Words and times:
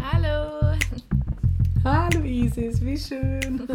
Hallo. 0.00 0.74
Hallo 1.84 2.24
Isis, 2.24 2.84
wie 2.84 2.98
schön. 2.98 3.66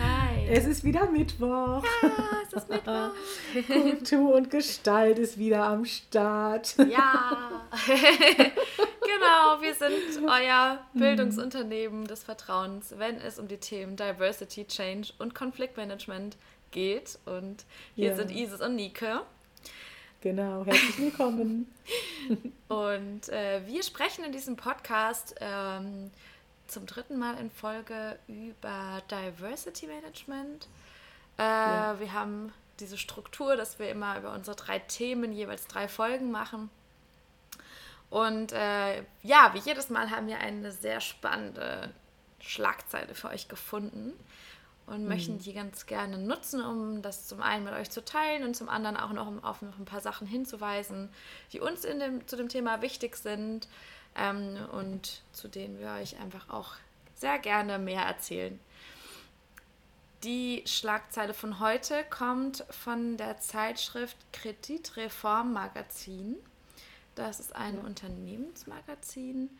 Hi. 0.00 0.46
Es 0.48 0.66
ist 0.66 0.84
wieder 0.84 1.08
Mittwoch. 1.10 1.84
Ja, 2.02 2.10
es 2.46 2.52
ist 2.54 2.68
Mittwoch. 2.68 3.10
Kultur 3.66 4.34
und 4.34 4.50
Gestalt 4.50 5.18
ist 5.18 5.38
wieder 5.38 5.64
am 5.64 5.84
Start. 5.84 6.74
Ja. 6.78 7.62
genau, 7.86 9.60
wir 9.60 9.74
sind 9.74 10.28
euer 10.28 10.78
Bildungsunternehmen 10.94 12.06
des 12.06 12.24
Vertrauens, 12.24 12.94
wenn 12.98 13.16
es 13.18 13.38
um 13.38 13.48
die 13.48 13.58
Themen 13.58 13.96
Diversity, 13.96 14.66
Change 14.66 15.12
und 15.18 15.34
Konfliktmanagement 15.34 16.36
geht. 16.72 17.18
Und 17.26 17.64
hier 17.94 18.10
Ja. 18.10 18.16
sind 18.16 18.30
Isis 18.32 18.60
und 18.60 18.74
Nike. 18.76 19.20
Genau, 20.22 20.64
herzlich 20.64 20.98
willkommen. 20.98 21.66
Und 22.68 23.28
äh, 23.28 23.66
wir 23.66 23.82
sprechen 23.82 24.24
in 24.24 24.30
diesem 24.30 24.54
Podcast 24.54 25.34
ähm, 25.40 26.12
zum 26.68 26.86
dritten 26.86 27.18
Mal 27.18 27.36
in 27.38 27.50
Folge 27.50 28.16
über 28.28 29.02
Diversity 29.10 29.88
Management. 29.88 30.68
Äh, 31.38 31.42
Ja. 31.42 31.98
Wir 31.98 32.12
haben 32.12 32.52
diese 32.78 32.98
Struktur, 32.98 33.56
dass 33.56 33.80
wir 33.80 33.90
immer 33.90 34.16
über 34.16 34.32
unsere 34.32 34.54
drei 34.54 34.78
Themen 34.78 35.32
jeweils 35.32 35.66
drei 35.66 35.88
Folgen 35.88 36.30
machen. 36.30 36.70
Und 38.08 38.52
äh, 38.52 39.02
ja, 39.24 39.50
wie 39.54 39.58
jedes 39.58 39.90
Mal 39.90 40.10
haben 40.12 40.28
wir 40.28 40.38
eine 40.38 40.70
sehr 40.70 41.00
spannende 41.00 41.90
Schlagzeile 42.38 43.16
für 43.16 43.28
euch 43.28 43.48
gefunden 43.48 44.12
und 44.92 45.08
möchten 45.08 45.38
die 45.38 45.54
ganz 45.54 45.86
gerne 45.86 46.18
nutzen, 46.18 46.62
um 46.62 47.00
das 47.00 47.26
zum 47.26 47.40
einen 47.40 47.64
mit 47.64 47.72
euch 47.72 47.90
zu 47.90 48.04
teilen 48.04 48.44
und 48.44 48.54
zum 48.54 48.68
anderen 48.68 48.96
auch 48.98 49.12
noch 49.12 49.26
um 49.26 49.42
auf 49.42 49.62
noch 49.62 49.78
ein 49.78 49.86
paar 49.86 50.02
Sachen 50.02 50.26
hinzuweisen, 50.26 51.08
die 51.52 51.60
uns 51.60 51.84
in 51.84 51.98
dem, 51.98 52.26
zu 52.28 52.36
dem 52.36 52.48
Thema 52.48 52.82
wichtig 52.82 53.16
sind 53.16 53.68
ähm, 54.16 54.56
und 54.72 55.22
zu 55.32 55.48
denen 55.48 55.80
wir 55.80 55.92
euch 55.92 56.20
einfach 56.20 56.50
auch 56.50 56.74
sehr 57.14 57.38
gerne 57.38 57.78
mehr 57.78 58.02
erzählen. 58.02 58.60
Die 60.24 60.62
Schlagzeile 60.66 61.34
von 61.34 61.58
heute 61.58 62.04
kommt 62.10 62.64
von 62.70 63.16
der 63.16 63.38
Zeitschrift 63.38 64.16
Kreditreform 64.32 65.52
Magazin. 65.52 66.36
Das 67.14 67.40
ist 67.40 67.56
ein 67.56 67.78
Unternehmensmagazin. 67.78 69.50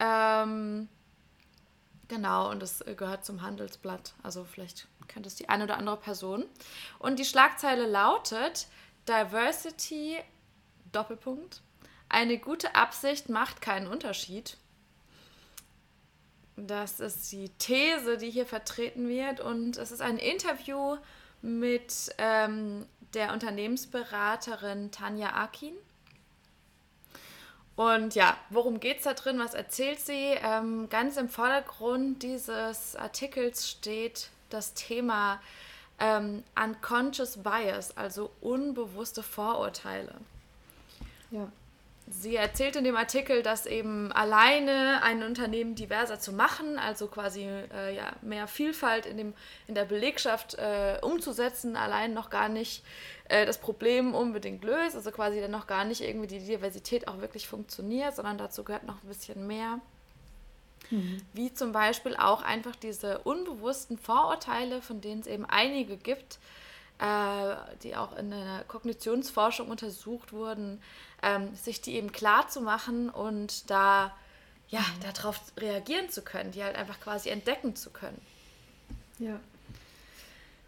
Ähm, 0.00 0.88
genau, 2.14 2.50
und 2.50 2.62
es 2.62 2.80
äh, 2.82 2.94
gehört 2.94 3.24
zum 3.24 3.42
Handelsblatt. 3.42 4.14
Also 4.22 4.44
vielleicht 4.44 4.86
kennt 5.08 5.26
es 5.26 5.34
die 5.34 5.48
eine 5.48 5.64
oder 5.64 5.78
andere 5.78 5.96
Person. 5.96 6.44
Und 6.98 7.18
die 7.18 7.24
Schlagzeile 7.24 7.86
lautet 7.86 8.68
Diversity, 9.08 10.18
Doppelpunkt. 10.92 11.60
Eine 12.08 12.38
gute 12.38 12.74
Absicht 12.74 13.28
macht 13.28 13.60
keinen 13.60 13.88
Unterschied. 13.88 14.56
Das 16.56 17.00
ist 17.00 17.32
die 17.32 17.48
These, 17.58 18.16
die 18.16 18.30
hier 18.30 18.46
vertreten 18.46 19.08
wird. 19.08 19.40
Und 19.40 19.76
es 19.76 19.90
ist 19.90 20.00
ein 20.00 20.18
Interview 20.18 20.96
mit 21.42 22.14
ähm, 22.18 22.86
der 23.14 23.32
Unternehmensberaterin 23.32 24.92
Tanja 24.92 25.30
Akin. 25.30 25.74
Und 27.76 28.14
ja, 28.14 28.36
worum 28.50 28.78
geht 28.78 28.98
es 28.98 29.04
da 29.04 29.14
drin? 29.14 29.38
Was 29.38 29.54
erzählt 29.54 30.00
sie? 30.00 30.36
Ähm, 30.42 30.88
ganz 30.90 31.16
im 31.16 31.28
Vordergrund 31.28 32.22
dieses 32.22 32.94
Artikels 32.94 33.68
steht 33.68 34.30
das 34.50 34.74
Thema 34.74 35.40
ähm, 35.98 36.44
Unconscious 36.56 37.38
Bias, 37.42 37.96
also 37.96 38.30
unbewusste 38.40 39.22
Vorurteile. 39.22 40.14
Ja. 41.30 41.50
Sie 42.06 42.36
erzählt 42.36 42.76
in 42.76 42.84
dem 42.84 42.96
Artikel, 42.96 43.42
dass 43.42 43.64
eben 43.64 44.12
alleine 44.12 45.02
ein 45.02 45.22
Unternehmen 45.22 45.74
diverser 45.74 46.20
zu 46.20 46.32
machen, 46.32 46.78
also 46.78 47.06
quasi 47.06 47.48
äh, 47.72 47.96
ja, 47.96 48.12
mehr 48.20 48.46
Vielfalt 48.46 49.06
in, 49.06 49.16
dem, 49.16 49.34
in 49.66 49.74
der 49.74 49.86
Belegschaft 49.86 50.54
äh, 50.54 50.98
umzusetzen, 51.00 51.76
allein 51.76 52.12
noch 52.12 52.28
gar 52.28 52.50
nicht 52.50 52.84
äh, 53.28 53.46
das 53.46 53.56
Problem 53.56 54.14
unbedingt 54.14 54.64
löst, 54.64 54.96
also 54.96 55.10
quasi 55.12 55.40
dann 55.40 55.50
noch 55.50 55.66
gar 55.66 55.84
nicht 55.84 56.02
irgendwie 56.02 56.26
die 56.26 56.40
Diversität 56.40 57.08
auch 57.08 57.20
wirklich 57.20 57.48
funktioniert, 57.48 58.14
sondern 58.14 58.36
dazu 58.36 58.64
gehört 58.64 58.84
noch 58.84 59.02
ein 59.02 59.08
bisschen 59.08 59.46
mehr. 59.46 59.80
Wie 61.32 61.52
zum 61.52 61.72
Beispiel 61.72 62.16
auch 62.16 62.42
einfach 62.42 62.76
diese 62.76 63.18
unbewussten 63.20 63.98
Vorurteile, 63.98 64.82
von 64.82 65.00
denen 65.00 65.22
es 65.22 65.26
eben 65.26 65.46
einige 65.46 65.96
gibt, 65.96 66.38
äh, 66.98 67.56
die 67.82 67.96
auch 67.96 68.16
in 68.16 68.30
der 68.30 68.64
Kognitionsforschung 68.68 69.68
untersucht 69.68 70.32
wurden, 70.32 70.80
ähm, 71.24 71.54
sich 71.56 71.80
die 71.80 71.94
eben 71.94 72.12
klar 72.12 72.48
zu 72.48 72.60
machen 72.60 73.10
und 73.10 73.70
da 73.70 74.14
ja, 74.68 74.84
darauf 75.02 75.40
reagieren 75.58 76.10
zu 76.10 76.22
können, 76.22 76.52
die 76.52 76.62
halt 76.62 76.76
einfach 76.76 77.00
quasi 77.00 77.28
entdecken 77.28 77.76
zu 77.76 77.90
können. 77.90 78.20
Ja. 79.18 79.40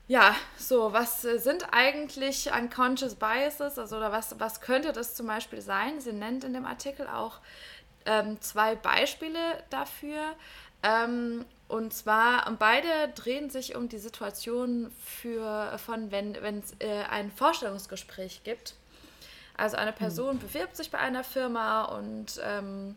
Ja, 0.09 0.37
so, 0.57 0.93
was 0.93 1.25
äh, 1.25 1.39
sind 1.39 1.67
eigentlich 1.73 2.51
unconscious 2.53 3.17
biases? 3.17 3.77
Also, 3.77 3.97
oder 3.97 4.13
was, 4.13 4.39
was 4.39 4.61
könnte 4.61 4.93
das 4.93 5.17
zum 5.17 5.27
Beispiel 5.27 5.61
sein? 5.61 6.01
Sie 6.01 6.13
nennt 6.13 6.45
in 6.45 6.55
dem 6.55 6.65
Artikel 6.65 7.09
auch 7.09 7.41
ähm, 8.05 8.41
zwei 8.41 8.77
Beispiele 8.77 9.65
dafür. 9.69 10.35
Ähm, 10.85 11.45
und 11.67 11.93
zwar, 11.93 12.49
beide 12.57 12.89
drehen 13.17 13.51
sich 13.51 13.75
um 13.75 13.89
die 13.89 13.99
Situation 13.99 14.93
für, 15.05 15.77
von, 15.85 16.13
wenn 16.13 16.37
es 16.61 16.77
äh, 16.79 17.03
ein 17.11 17.33
Vorstellungsgespräch 17.33 18.43
gibt. 18.45 18.75
Also 19.57 19.77
eine 19.77 19.93
Person 19.93 20.39
bewirbt 20.39 20.77
sich 20.77 20.91
bei 20.91 20.99
einer 20.99 21.25
Firma 21.25 21.85
und 21.85 22.41
ähm, 22.45 22.95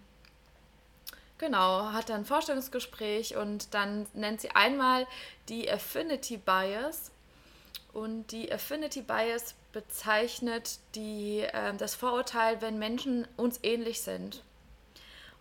Genau, 1.39 1.93
hat 1.93 2.09
dann 2.09 2.21
ein 2.21 2.25
Vorstellungsgespräch 2.25 3.37
und 3.37 3.73
dann 3.73 4.05
nennt 4.13 4.41
sie 4.41 4.51
einmal 4.51 5.07
die 5.47 5.71
Affinity 5.71 6.35
Bias. 6.35 7.11
Und 7.93 8.27
die 8.33 8.51
Affinity 8.51 9.01
Bias 9.01 9.55
bezeichnet 9.71 10.79
die, 10.95 11.39
äh, 11.39 11.73
das 11.75 11.95
Vorurteil, 11.95 12.61
wenn 12.61 12.77
Menschen 12.77 13.25
uns 13.37 13.59
ähnlich 13.63 14.01
sind. 14.01 14.43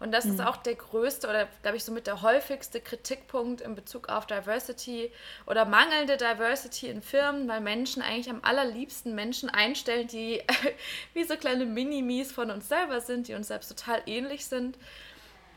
Und 0.00 0.12
das 0.12 0.26
ist 0.26 0.40
auch 0.40 0.56
der 0.56 0.76
größte 0.76 1.28
oder, 1.28 1.48
glaube 1.62 1.76
ich, 1.76 1.82
somit 1.82 2.06
der 2.06 2.22
häufigste 2.22 2.80
Kritikpunkt 2.80 3.60
in 3.60 3.74
Bezug 3.74 4.08
auf 4.08 4.26
Diversity 4.26 5.10
oder 5.44 5.64
mangelnde 5.64 6.16
Diversity 6.16 6.88
in 6.88 7.02
Firmen, 7.02 7.48
weil 7.48 7.60
Menschen 7.60 8.00
eigentlich 8.00 8.30
am 8.30 8.40
allerliebsten 8.42 9.16
Menschen 9.16 9.50
einstellen, 9.50 10.06
die 10.06 10.40
wie 11.14 11.24
so 11.24 11.36
kleine 11.36 11.66
Minimis 11.66 12.30
von 12.30 12.52
uns 12.52 12.68
selber 12.68 13.00
sind, 13.00 13.26
die 13.26 13.34
uns 13.34 13.48
selbst 13.48 13.68
total 13.68 14.00
ähnlich 14.06 14.46
sind. 14.46 14.78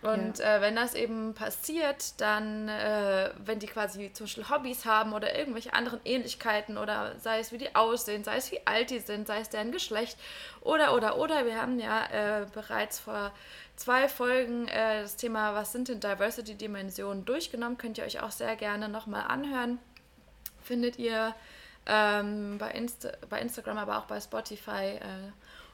Und 0.01 0.39
äh, 0.39 0.61
wenn 0.61 0.75
das 0.75 0.95
eben 0.95 1.35
passiert, 1.35 2.19
dann, 2.19 2.67
äh, 2.67 3.29
wenn 3.37 3.59
die 3.59 3.67
quasi 3.67 4.11
zum 4.11 4.25
Beispiel 4.25 4.49
Hobbys 4.49 4.85
haben 4.85 5.13
oder 5.13 5.37
irgendwelche 5.37 5.73
anderen 5.73 5.99
Ähnlichkeiten 6.05 6.79
oder 6.79 7.13
sei 7.19 7.39
es 7.39 7.51
wie 7.51 7.59
die 7.59 7.75
aussehen, 7.75 8.23
sei 8.23 8.37
es 8.37 8.51
wie 8.51 8.65
alt 8.65 8.89
die 8.89 8.97
sind, 8.97 9.27
sei 9.27 9.41
es 9.41 9.49
deren 9.49 9.71
Geschlecht 9.71 10.17
oder, 10.61 10.95
oder, 10.95 11.19
oder. 11.19 11.45
Wir 11.45 11.61
haben 11.61 11.79
ja 11.79 12.05
äh, 12.05 12.45
bereits 12.51 12.97
vor 12.97 13.31
zwei 13.81 14.07
Folgen 14.07 14.67
äh, 14.67 15.01
das 15.01 15.15
Thema, 15.15 15.55
was 15.55 15.71
sind 15.71 15.87
denn 15.87 15.99
Diversity-Dimensionen 15.99 17.25
durchgenommen. 17.25 17.77
Könnt 17.77 17.97
ihr 17.97 18.03
euch 18.03 18.21
auch 18.21 18.31
sehr 18.31 18.55
gerne 18.55 18.89
nochmal 18.89 19.25
anhören. 19.27 19.79
Findet 20.61 20.99
ihr 20.99 21.33
ähm, 21.87 22.57
bei, 22.59 22.71
Insta 22.71 23.09
bei 23.29 23.41
Instagram, 23.41 23.77
aber 23.77 23.97
auch 23.97 24.05
bei 24.05 24.19
Spotify. 24.19 24.99
Äh, 24.99 25.31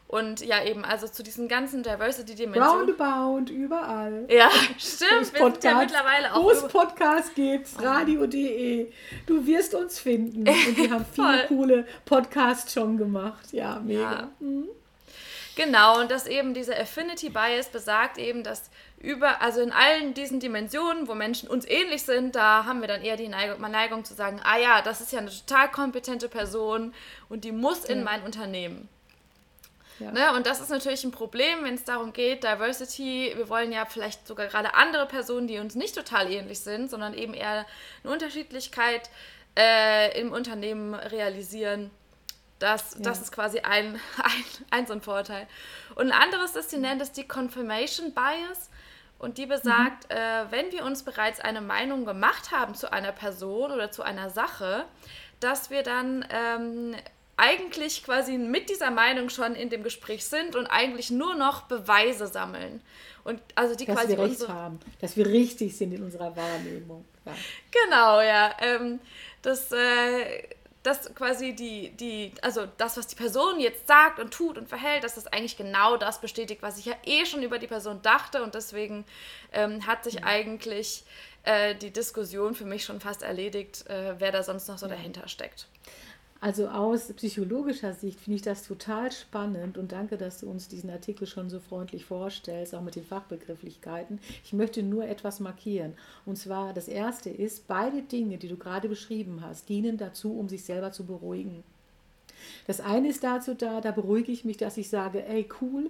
und 0.07 0.39
ja, 0.39 0.63
eben, 0.63 0.85
also 0.85 1.05
zu 1.09 1.21
diesen 1.21 1.49
ganzen 1.49 1.83
Diversity-Dimensionen. 1.83 2.95
Roundabout, 2.95 3.51
überall. 3.51 4.25
Ja, 4.29 4.49
stimmt. 4.77 5.33
Wir 5.33 5.43
sind 5.43 5.63
ja 5.65 5.77
mittlerweile 5.79 6.33
auch 6.33 6.43
Wo 6.43 6.51
es 6.51 6.65
Podcast 6.65 7.35
gibt, 7.35 7.67
radio.de. 7.83 8.89
Du 9.25 9.45
wirst 9.45 9.75
uns 9.75 9.99
finden. 9.99 10.39
Und 10.47 10.77
wir 10.77 10.91
haben 10.91 11.05
viele 11.11 11.45
coole 11.49 11.85
Podcasts 12.05 12.71
schon 12.71 12.97
gemacht. 12.97 13.51
Ja, 13.51 13.81
mega. 13.83 14.29
Ja. 14.39 14.47
Genau, 15.57 15.99
und 15.99 16.11
dass 16.11 16.27
eben 16.27 16.53
dieser 16.53 16.79
Affinity 16.79 17.29
Bias 17.29 17.69
besagt 17.69 18.19
eben, 18.19 18.43
dass 18.43 18.69
über, 18.99 19.41
also 19.41 19.59
in 19.59 19.71
allen 19.71 20.13
diesen 20.13 20.39
Dimensionen, 20.39 21.07
wo 21.07 21.15
Menschen 21.15 21.49
uns 21.49 21.65
ähnlich 21.67 22.03
sind, 22.03 22.35
da 22.35 22.65
haben 22.65 22.79
wir 22.79 22.87
dann 22.87 23.01
eher 23.01 23.17
die 23.17 23.27
Neigung, 23.27 23.59
Neigung 23.59 24.05
zu 24.05 24.13
sagen, 24.13 24.39
ah 24.43 24.57
ja, 24.57 24.83
das 24.83 25.01
ist 25.01 25.11
ja 25.11 25.17
eine 25.17 25.31
total 25.31 25.69
kompetente 25.71 26.29
Person 26.29 26.93
und 27.27 27.43
die 27.43 27.51
muss 27.51 27.85
in 27.85 27.99
Ja. 27.99 28.03
mein 28.03 28.21
Unternehmen. 28.21 28.87
Ja. 29.97 30.11
Ne? 30.11 30.33
Und 30.35 30.45
das 30.45 30.61
ist 30.61 30.69
natürlich 30.69 31.03
ein 31.03 31.11
Problem, 31.11 31.63
wenn 31.63 31.73
es 31.73 31.83
darum 31.83 32.13
geht, 32.13 32.43
Diversity, 32.43 33.33
wir 33.35 33.49
wollen 33.49 33.71
ja 33.71 33.85
vielleicht 33.85 34.27
sogar 34.27 34.45
gerade 34.45 34.75
andere 34.75 35.07
Personen, 35.07 35.47
die 35.47 35.57
uns 35.57 35.73
nicht 35.73 35.95
total 35.95 36.31
ähnlich 36.31 36.59
sind, 36.59 36.91
sondern 36.91 37.15
eben 37.15 37.33
eher 37.33 37.65
eine 38.03 38.13
Unterschiedlichkeit 38.13 39.09
äh, 39.57 40.19
im 40.21 40.33
Unternehmen 40.33 40.93
realisieren. 40.93 41.89
Das, 42.59 42.95
ja. 42.95 43.01
das 43.01 43.21
ist 43.21 43.31
quasi 43.31 43.59
ein, 43.59 43.95
ein, 44.17 44.43
ein 44.71 44.87
so 44.87 44.93
ein 44.93 45.01
Vorteil. 45.01 45.47
Und 45.95 46.11
ein 46.11 46.21
anderes, 46.21 46.53
das 46.53 46.69
sie 46.69 46.77
nennt, 46.77 47.01
ist 47.01 47.17
die 47.17 47.27
Confirmation 47.27 48.13
Bias. 48.13 48.69
Und 49.19 49.39
die 49.39 49.47
besagt, 49.47 50.09
mhm. 50.09 50.15
äh, 50.15 50.51
wenn 50.51 50.71
wir 50.71 50.85
uns 50.85 51.03
bereits 51.03 51.39
eine 51.39 51.61
Meinung 51.61 52.05
gemacht 52.05 52.51
haben 52.51 52.75
zu 52.75 52.91
einer 52.91 53.11
Person 53.11 53.71
oder 53.71 53.91
zu 53.91 54.03
einer 54.03 54.29
Sache, 54.29 54.85
dass 55.39 55.71
wir 55.71 55.81
dann 55.81 56.25
ähm, 56.29 56.95
eigentlich 57.35 58.03
quasi 58.03 58.37
mit 58.37 58.69
dieser 58.69 58.91
Meinung 58.91 59.29
schon 59.29 59.55
in 59.55 59.69
dem 59.69 59.83
Gespräch 59.83 60.25
sind 60.25 60.55
und 60.55 60.67
eigentlich 60.67 61.11
nur 61.11 61.35
noch 61.35 61.63
Beweise 61.63 62.27
sammeln. 62.27 62.81
Und 63.23 63.41
also 63.55 63.75
die 63.75 63.85
dass 63.85 63.95
quasi 63.95 64.17
wir 64.17 64.23
recht 64.23 64.47
haben, 64.47 64.79
dass 64.99 65.15
wir 65.15 65.27
richtig 65.27 65.77
sind 65.77 65.93
in 65.93 66.03
unserer 66.03 66.35
Wahrnehmung. 66.35 67.05
Ja. 67.25 67.33
Genau, 67.71 68.21
ja. 68.21 68.55
Ähm, 68.59 68.99
das, 69.41 69.71
äh, 69.71 70.43
das 70.87 71.13
quasi 71.13 71.53
die, 71.53 71.89
die, 71.89 72.31
also 72.41 72.65
das, 72.77 72.97
was 72.97 73.07
die 73.07 73.15
Person 73.15 73.59
jetzt 73.59 73.87
sagt 73.87 74.19
und 74.19 74.31
tut 74.33 74.57
und 74.57 74.69
verhält, 74.69 75.03
dass 75.03 75.15
das 75.15 75.27
eigentlich 75.27 75.57
genau 75.57 75.97
das 75.97 76.21
bestätigt, 76.21 76.61
was 76.61 76.77
ich 76.77 76.85
ja 76.85 76.95
eh 77.05 77.25
schon 77.25 77.43
über 77.43 77.59
die 77.59 77.67
Person 77.67 78.01
dachte 78.01 78.41
und 78.41 78.55
deswegen 78.55 79.05
ähm, 79.51 79.85
hat 79.85 80.05
sich 80.05 80.15
ja. 80.15 80.23
eigentlich 80.23 81.03
äh, 81.43 81.75
die 81.75 81.91
Diskussion 81.91 82.55
für 82.55 82.65
mich 82.65 82.85
schon 82.85 83.01
fast 83.01 83.21
erledigt, 83.21 83.85
äh, 83.89 84.15
wer 84.19 84.31
da 84.31 84.43
sonst 84.43 84.67
noch 84.67 84.77
so 84.77 84.87
ja. 84.87 84.95
dahinter 84.95 85.27
steckt. 85.27 85.67
Also 86.39 86.67
aus 86.67 87.11
psychologischer 87.13 87.93
Sicht 87.93 88.19
finde 88.19 88.35
ich 88.35 88.41
das 88.43 88.63
total 88.63 89.11
spannend 89.11 89.77
und 89.77 89.91
danke, 89.91 90.17
dass 90.17 90.39
du 90.39 90.49
uns 90.49 90.67
diesen 90.67 90.89
Artikel 90.89 91.25
schon 91.25 91.49
so 91.49 91.59
freundlich 91.59 92.05
vorstellst, 92.05 92.75
auch 92.75 92.81
mit 92.81 92.95
den 92.95 93.03
Fachbegrifflichkeiten. 93.03 94.19
Ich 94.43 94.53
möchte 94.53 94.83
nur 94.83 95.05
etwas 95.05 95.39
markieren. 95.39 95.93
Und 96.25 96.37
zwar 96.37 96.73
das 96.73 96.87
erste 96.87 97.29
ist, 97.29 97.67
beide 97.67 98.03
Dinge, 98.03 98.37
die 98.37 98.47
du 98.47 98.57
gerade 98.57 98.87
beschrieben 98.87 99.41
hast, 99.41 99.67
dienen 99.67 99.97
dazu, 99.97 100.37
um 100.37 100.47
sich 100.47 100.63
selber 100.63 100.91
zu 100.91 101.05
beruhigen. 101.05 101.63
Das 102.67 102.81
eine 102.81 103.09
ist 103.09 103.23
dazu 103.23 103.55
da, 103.55 103.81
da 103.81 103.91
beruhige 103.91 104.31
ich 104.31 104.45
mich, 104.45 104.57
dass 104.57 104.77
ich 104.77 104.89
sage, 104.89 105.25
ey 105.25 105.49
cool, 105.61 105.89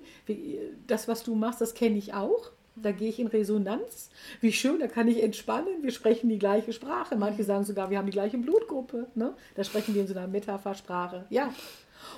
das, 0.88 1.10
was 1.10 1.24
du 1.24 1.36
machst, 1.36 1.60
das 1.60 1.74
kenne 1.74 1.98
ich 1.98 2.14
auch 2.14 2.52
da 2.82 2.92
gehe 2.92 3.10
ich 3.10 3.20
in 3.20 3.28
Resonanz. 3.28 4.10
Wie 4.42 4.52
schön, 4.52 4.80
da 4.80 4.88
kann 4.88 5.08
ich 5.08 5.22
entspannen. 5.24 5.84
Wir 5.84 5.92
sprechen 5.92 6.30
die 6.30 6.40
gleiche 6.40 6.74
Sprache. 6.74 7.16
Manche 7.16 7.44
sagen 7.44 7.64
sogar, 7.64 7.90
wir 7.90 7.98
haben 7.98 8.06
die 8.06 8.12
gleiche 8.12 8.38
Blutgruppe. 8.38 9.08
Ne? 9.16 9.34
Da 9.56 9.64
sprechen 9.64 9.94
wir 9.94 10.02
in 10.02 10.08
so 10.08 10.16
einer 10.16 10.28
Metaphersprache. 10.28 11.26
Ja, 11.30 11.54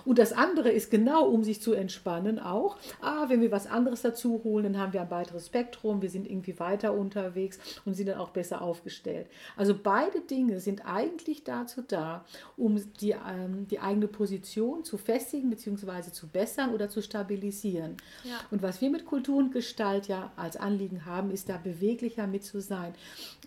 und 0.05 0.17
das 0.17 0.33
andere 0.33 0.69
ist 0.69 0.91
genau, 0.91 1.25
um 1.25 1.43
sich 1.43 1.61
zu 1.61 1.73
entspannen 1.73 2.39
auch. 2.39 2.77
Ah, 3.01 3.25
wenn 3.29 3.41
wir 3.41 3.51
was 3.51 3.67
anderes 3.67 4.01
dazu 4.01 4.41
holen, 4.43 4.63
dann 4.63 4.77
haben 4.77 4.93
wir 4.93 5.01
ein 5.01 5.11
weiteres 5.11 5.47
Spektrum, 5.47 6.01
wir 6.01 6.09
sind 6.09 6.29
irgendwie 6.29 6.59
weiter 6.59 6.93
unterwegs 6.93 7.59
und 7.85 7.93
sind 7.93 8.09
dann 8.09 8.17
auch 8.17 8.29
besser 8.29 8.61
aufgestellt. 8.61 9.27
Also 9.57 9.75
beide 9.81 10.21
Dinge 10.21 10.59
sind 10.59 10.85
eigentlich 10.85 11.43
dazu 11.43 11.81
da, 11.87 12.25
um 12.57 12.81
die, 12.99 13.11
ähm, 13.11 13.67
die 13.69 13.79
eigene 13.79 14.07
Position 14.07 14.83
zu 14.83 14.97
festigen 14.97 15.49
bzw. 15.49 16.11
zu 16.11 16.27
bessern 16.27 16.73
oder 16.73 16.89
zu 16.89 17.01
stabilisieren. 17.01 17.97
Ja. 18.23 18.39
Und 18.51 18.61
was 18.61 18.81
wir 18.81 18.89
mit 18.89 19.05
Kultur 19.05 19.37
und 19.37 19.51
Gestalt 19.51 20.07
ja 20.07 20.31
als 20.35 20.57
Anliegen 20.57 21.05
haben, 21.05 21.31
ist 21.31 21.49
da 21.49 21.57
beweglicher 21.57 22.27
mit 22.27 22.43
zu 22.43 22.61
sein. 22.61 22.93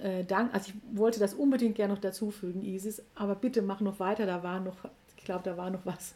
Äh, 0.00 0.24
dank, 0.24 0.54
also 0.54 0.70
ich 0.70 0.98
wollte 0.98 1.20
das 1.20 1.34
unbedingt 1.34 1.74
gerne 1.74 1.94
noch 1.94 2.00
dazu 2.00 2.30
fügen, 2.30 2.62
Isis, 2.62 3.02
aber 3.14 3.34
bitte 3.34 3.62
mach 3.62 3.80
noch 3.80 4.00
weiter, 4.00 4.26
da 4.26 4.42
war 4.42 4.60
noch, 4.60 4.76
ich 5.16 5.24
glaube, 5.24 5.42
da 5.44 5.56
war 5.56 5.70
noch 5.70 5.84
was. 5.84 6.14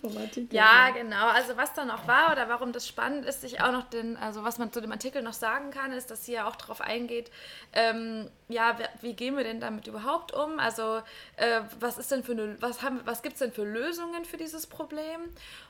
Vom 0.00 0.16
Artikel. 0.16 0.54
Ja, 0.54 0.90
genau. 0.90 1.28
Also 1.28 1.56
was 1.56 1.74
da 1.74 1.84
noch 1.84 2.06
war 2.06 2.32
oder 2.32 2.48
warum 2.48 2.72
das 2.72 2.86
spannend 2.86 3.24
ist, 3.26 3.42
sich 3.42 3.60
auch 3.60 3.72
noch 3.72 3.84
den, 3.84 4.16
also 4.16 4.44
was 4.44 4.58
man 4.58 4.72
zu 4.72 4.80
dem 4.80 4.92
Artikel 4.92 5.22
noch 5.22 5.32
sagen 5.32 5.70
kann, 5.70 5.92
ist, 5.92 6.10
dass 6.10 6.24
sie 6.24 6.32
ja 6.32 6.48
auch 6.48 6.56
darauf 6.56 6.80
eingeht, 6.80 7.30
ähm, 7.72 8.30
ja, 8.48 8.76
wie 9.00 9.14
gehen 9.14 9.36
wir 9.36 9.44
denn 9.44 9.60
damit 9.60 9.86
überhaupt 9.86 10.32
um? 10.32 10.58
Also 10.58 11.02
äh, 11.36 11.60
was 11.80 11.98
ist 11.98 12.10
denn 12.10 12.24
für 12.24 12.32
eine, 12.32 12.60
was 12.60 12.82
haben, 12.82 13.00
was 13.04 13.22
gibt 13.22 13.34
es 13.34 13.40
denn 13.40 13.52
für 13.52 13.64
Lösungen 13.64 14.24
für 14.24 14.36
dieses 14.36 14.66
Problem? 14.66 15.20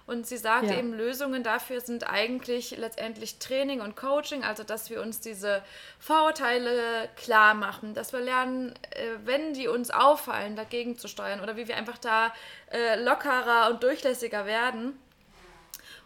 Und 0.07 0.27
sie 0.27 0.37
sagt 0.37 0.71
ja. 0.71 0.79
eben, 0.79 0.93
Lösungen 0.93 1.43
dafür 1.43 1.81
sind 1.81 2.09
eigentlich 2.09 2.77
letztendlich 2.77 3.39
Training 3.39 3.81
und 3.81 3.97
Coaching, 3.97 4.43
also 4.43 4.65
dass 4.65 4.91
wir 4.91 5.01
uns 5.01 5.21
diese 5.21 5.63
Vorurteile 5.99 7.09
klar 7.17 7.55
machen, 7.55 7.95
dass 7.95 8.13
wir 8.13 8.21
lernen, 8.21 8.75
äh, 8.91 9.05
wenn 9.25 9.55
die 9.55 9.69
uns 9.69 9.91
auffallen, 9.91 10.57
dagegen 10.57 10.99
zu 10.99 11.09
steuern 11.09 11.41
oder 11.41 11.57
wie 11.57 11.69
wir 11.69 11.77
einfach 11.77 11.99
da 11.99 12.33
äh, 12.71 13.01
lockerer 13.01 13.71
und 13.71 13.83
durchlässiger 13.83 14.47
werden. 14.47 14.99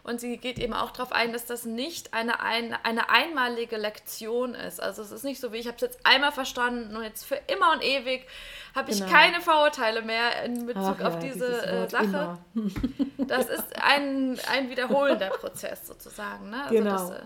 Und 0.07 0.21
sie 0.21 0.37
geht 0.37 0.57
eben 0.57 0.73
auch 0.73 0.91
darauf 0.91 1.11
ein, 1.11 1.33
dass 1.33 1.45
das 1.45 1.65
nicht 1.65 2.13
eine, 2.13 2.39
eine, 2.39 2.85
eine 2.85 3.09
einmalige 3.09 3.75
Lektion 3.75 4.55
ist. 4.55 4.81
Also 4.81 5.01
es 5.01 5.11
ist 5.11 5.25
nicht 5.25 5.41
so 5.41 5.51
wie, 5.51 5.57
ich 5.57 5.67
habe 5.67 5.75
es 5.75 5.81
jetzt 5.81 5.99
einmal 6.05 6.31
verstanden 6.31 6.95
und 6.95 7.03
jetzt 7.03 7.25
für 7.25 7.35
immer 7.47 7.73
und 7.73 7.83
ewig 7.83 8.25
habe 8.73 8.89
ich 8.89 8.99
genau. 8.99 9.11
keine 9.11 9.41
Vorurteile 9.41 10.01
mehr 10.03 10.43
in 10.45 10.65
Bezug 10.65 10.95
Ach, 11.01 11.07
auf 11.07 11.13
ja, 11.15 11.19
diese 11.19 11.61
äh, 11.61 11.89
Sache. 11.89 12.37
das 13.17 13.49
ist 13.49 13.83
ein, 13.83 14.39
ein 14.49 14.69
wiederholender 14.69 15.29
Prozess 15.29 15.85
sozusagen. 15.85 16.51
Ne? 16.51 16.63
Also 16.63 16.73
genau. 16.73 17.09
Das, 17.09 17.09
äh, 17.09 17.23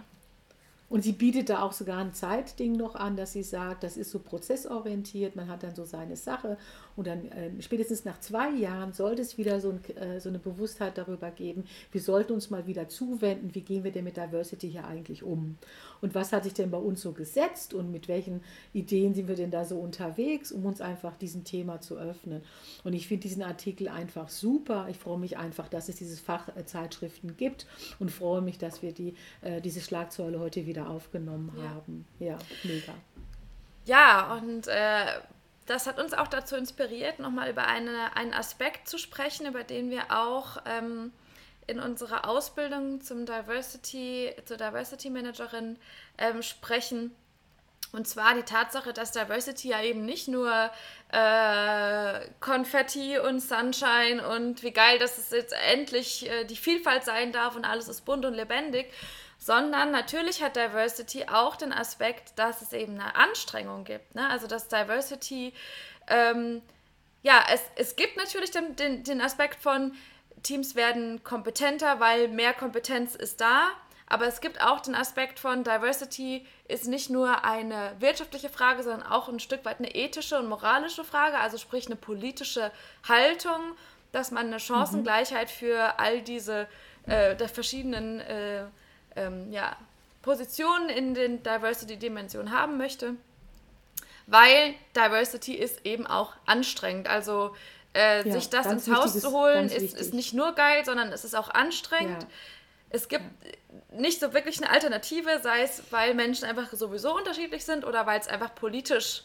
und 0.89 1.03
sie 1.03 1.13
bietet 1.13 1.49
da 1.49 1.61
auch 1.61 1.71
sogar 1.71 1.99
ein 1.99 2.13
Zeitding 2.13 2.73
noch 2.73 2.95
an, 2.95 3.15
dass 3.15 3.31
sie 3.31 3.43
sagt, 3.43 3.83
das 3.83 3.95
ist 3.95 4.11
so 4.11 4.19
prozessorientiert, 4.19 5.37
man 5.37 5.47
hat 5.47 5.63
dann 5.63 5.73
so 5.73 5.85
seine 5.85 6.17
Sache 6.17 6.57
und 6.95 7.07
dann 7.07 7.25
äh, 7.31 7.49
spätestens 7.61 8.05
nach 8.05 8.19
zwei 8.19 8.49
Jahren 8.51 8.93
sollte 8.93 9.21
es 9.21 9.37
wieder 9.37 9.59
so, 9.59 9.71
ein, 9.71 9.95
äh, 9.95 10.19
so, 10.19 10.29
eine 10.29 10.39
Bewusstheit 10.39 10.97
darüber 10.97 11.31
geben, 11.31 11.65
wir 11.91 12.01
sollten 12.01 12.33
uns 12.33 12.49
mal 12.49 12.67
wieder 12.67 12.87
zuwenden, 12.87 13.53
wie 13.53 13.61
gehen 13.61 13.83
wir 13.83 13.91
denn 13.91 14.03
mit 14.03 14.17
Diversity 14.17 14.69
hier 14.69 14.85
eigentlich 14.85 15.23
um? 15.23 15.57
Und 16.01 16.15
was 16.15 16.33
hat 16.33 16.43
sich 16.43 16.53
denn 16.53 16.71
bei 16.71 16.77
uns 16.77 17.01
so 17.01 17.11
gesetzt 17.11 17.73
und 17.73 17.91
mit 17.91 18.07
welchen 18.07 18.41
Ideen 18.73 19.13
sind 19.13 19.27
wir 19.27 19.35
denn 19.35 19.51
da 19.51 19.65
so 19.65 19.77
unterwegs, 19.77 20.51
um 20.51 20.65
uns 20.65 20.81
einfach 20.81 21.15
diesem 21.17 21.43
Thema 21.43 21.81
zu 21.81 21.97
öffnen? 21.97 22.41
Und 22.83 22.93
ich 22.93 23.07
finde 23.07 23.23
diesen 23.23 23.43
Artikel 23.43 23.87
einfach 23.87 24.29
super. 24.29 24.87
Ich 24.89 24.97
freue 24.97 25.19
mich 25.19 25.37
einfach, 25.37 25.67
dass 25.67 25.89
es 25.89 25.95
diese 25.95 26.17
Fachzeitschriften 26.21 27.37
gibt 27.37 27.67
und 27.99 28.11
freue 28.11 28.41
mich, 28.41 28.57
dass 28.57 28.81
wir 28.81 28.91
die, 28.91 29.15
äh, 29.41 29.61
diese 29.61 29.81
Schlagzeile 29.81 30.39
heute 30.39 30.65
wieder 30.65 30.89
aufgenommen 30.89 31.51
ja. 31.57 31.69
haben. 31.69 32.05
Ja, 32.19 32.37
mega. 32.63 32.93
Ja, 33.85 34.35
und 34.35 34.67
äh, 34.67 35.05
das 35.71 35.87
hat 35.87 35.99
uns 35.99 36.13
auch 36.13 36.27
dazu 36.27 36.55
inspiriert, 36.55 37.19
nochmal 37.19 37.49
über 37.49 37.65
eine, 37.65 38.15
einen 38.15 38.33
Aspekt 38.33 38.87
zu 38.87 38.97
sprechen, 38.97 39.47
über 39.47 39.63
den 39.63 39.89
wir 39.89 40.11
auch 40.11 40.57
ähm, 40.65 41.13
in 41.67 41.79
unserer 41.79 42.27
Ausbildung 42.27 43.01
zum 43.01 43.25
Diversity, 43.25 44.33
zur 44.45 44.57
Diversity 44.57 45.09
Managerin 45.09 45.77
ähm, 46.17 46.41
sprechen. 46.43 47.15
Und 47.93 48.07
zwar 48.07 48.33
die 48.35 48.43
Tatsache, 48.43 48.93
dass 48.93 49.11
Diversity 49.11 49.69
ja 49.69 49.81
eben 49.81 50.05
nicht 50.05 50.27
nur 50.27 50.69
äh, 51.09 52.19
Konfetti 52.39 53.19
und 53.19 53.41
Sunshine 53.41 54.25
und 54.27 54.63
wie 54.63 54.71
geil, 54.71 54.97
dass 54.97 55.17
es 55.17 55.31
jetzt 55.31 55.53
endlich 55.71 56.29
äh, 56.29 56.45
die 56.45 56.55
Vielfalt 56.55 57.03
sein 57.03 57.31
darf 57.31 57.55
und 57.55 57.65
alles 57.65 57.87
ist 57.87 58.05
bunt 58.05 58.25
und 58.25 58.33
lebendig, 58.33 58.91
sondern 59.41 59.91
natürlich 59.91 60.43
hat 60.43 60.55
Diversity 60.55 61.25
auch 61.25 61.55
den 61.55 61.73
Aspekt, 61.73 62.37
dass 62.37 62.61
es 62.61 62.71
eben 62.71 62.99
eine 62.99 63.15
Anstrengung 63.15 63.83
gibt. 63.83 64.15
Ne? 64.15 64.29
Also 64.29 64.47
dass 64.47 64.67
Diversity, 64.69 65.53
ähm, 66.07 66.61
ja, 67.23 67.43
es, 67.51 67.61
es 67.75 67.95
gibt 67.95 68.17
natürlich 68.17 68.51
den, 68.51 68.75
den, 68.75 69.03
den 69.03 69.19
Aspekt 69.19 69.61
von, 69.61 69.93
Teams 70.43 70.75
werden 70.75 71.23
kompetenter, 71.23 71.99
weil 71.99 72.27
mehr 72.27 72.53
Kompetenz 72.53 73.15
ist 73.15 73.41
da. 73.41 73.69
Aber 74.07 74.27
es 74.27 74.41
gibt 74.41 74.61
auch 74.61 74.81
den 74.81 74.93
Aspekt 74.93 75.39
von 75.39 75.63
Diversity 75.63 76.45
ist 76.67 76.87
nicht 76.87 77.09
nur 77.09 77.45
eine 77.45 77.95
wirtschaftliche 77.99 78.49
Frage, 78.49 78.83
sondern 78.83 79.03
auch 79.03 79.29
ein 79.29 79.39
Stück 79.39 79.63
weit 79.63 79.79
eine 79.79 79.95
ethische 79.95 80.37
und 80.37 80.49
moralische 80.49 81.05
Frage, 81.05 81.37
also 81.37 81.57
sprich 81.57 81.85
eine 81.85 81.95
politische 81.95 82.71
Haltung, 83.07 83.61
dass 84.11 84.31
man 84.31 84.47
eine 84.47 84.59
Chancengleichheit 84.59 85.47
mhm. 85.47 85.53
für 85.53 85.99
all 85.99 86.21
diese 86.21 86.67
äh, 87.05 87.35
der 87.37 87.47
verschiedenen 87.47 88.19
äh, 88.19 88.65
ähm, 89.15 89.51
ja, 89.51 89.75
Positionen 90.21 90.89
in 90.89 91.13
den 91.13 91.43
Diversity-Dimensionen 91.43 92.51
haben 92.51 92.77
möchte. 92.77 93.15
Weil 94.27 94.75
Diversity 94.95 95.55
ist 95.55 95.85
eben 95.85 96.05
auch 96.05 96.33
anstrengend. 96.45 97.09
Also 97.09 97.55
äh, 97.93 98.27
ja, 98.27 98.33
sich 98.33 98.49
das 98.49 98.67
ins 98.67 98.89
Haus 98.89 99.19
zu 99.19 99.31
holen, 99.31 99.69
ist, 99.69 99.97
ist, 99.97 100.13
nicht 100.13 100.33
nur 100.33 100.53
geil, 100.53 100.85
sondern 100.85 101.11
es 101.11 101.25
ist 101.25 101.35
auch 101.35 101.49
anstrengend. 101.49 102.23
Ja. 102.23 102.29
Es 102.89 103.07
gibt 103.07 103.23
ja. 103.43 103.99
nicht 103.99 104.19
so 104.19 104.33
wirklich 104.33 104.61
eine 104.61 104.71
Alternative, 104.71 105.39
sei 105.41 105.63
es, 105.63 105.83
weil 105.91 106.13
Menschen 106.13 106.45
einfach 106.45 106.71
sowieso 106.71 107.15
unterschiedlich 107.15 107.65
sind 107.65 107.83
oder 107.83 108.05
weil 108.05 108.19
es 108.19 108.27
einfach 108.27 108.53
politisch 108.53 109.23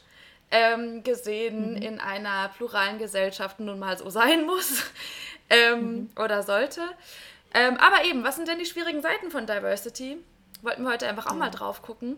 ähm, 0.50 1.02
gesehen 1.02 1.72
mhm. 1.72 1.82
in 1.82 2.00
einer 2.00 2.48
pluralen 2.56 2.98
Gesellschaft 2.98 3.60
nun 3.60 3.78
mal 3.78 3.98
so 3.98 4.08
sein 4.10 4.46
muss 4.46 4.84
ähm, 5.50 5.80
mhm. 5.80 6.10
oder 6.16 6.42
sollte. 6.42 6.82
Ähm, 7.56 7.78
aber 7.78 8.04
eben, 8.04 8.22
was 8.22 8.36
sind 8.36 8.48
denn 8.48 8.58
die 8.58 8.66
schwierigen 8.66 9.00
Seiten 9.00 9.30
von 9.30 9.46
Diversity? 9.46 10.18
Wollten 10.60 10.82
wir 10.82 10.90
heute 10.90 11.08
einfach 11.08 11.26
auch 11.26 11.34
mal 11.34 11.50
drauf 11.50 11.80
gucken. 11.80 12.16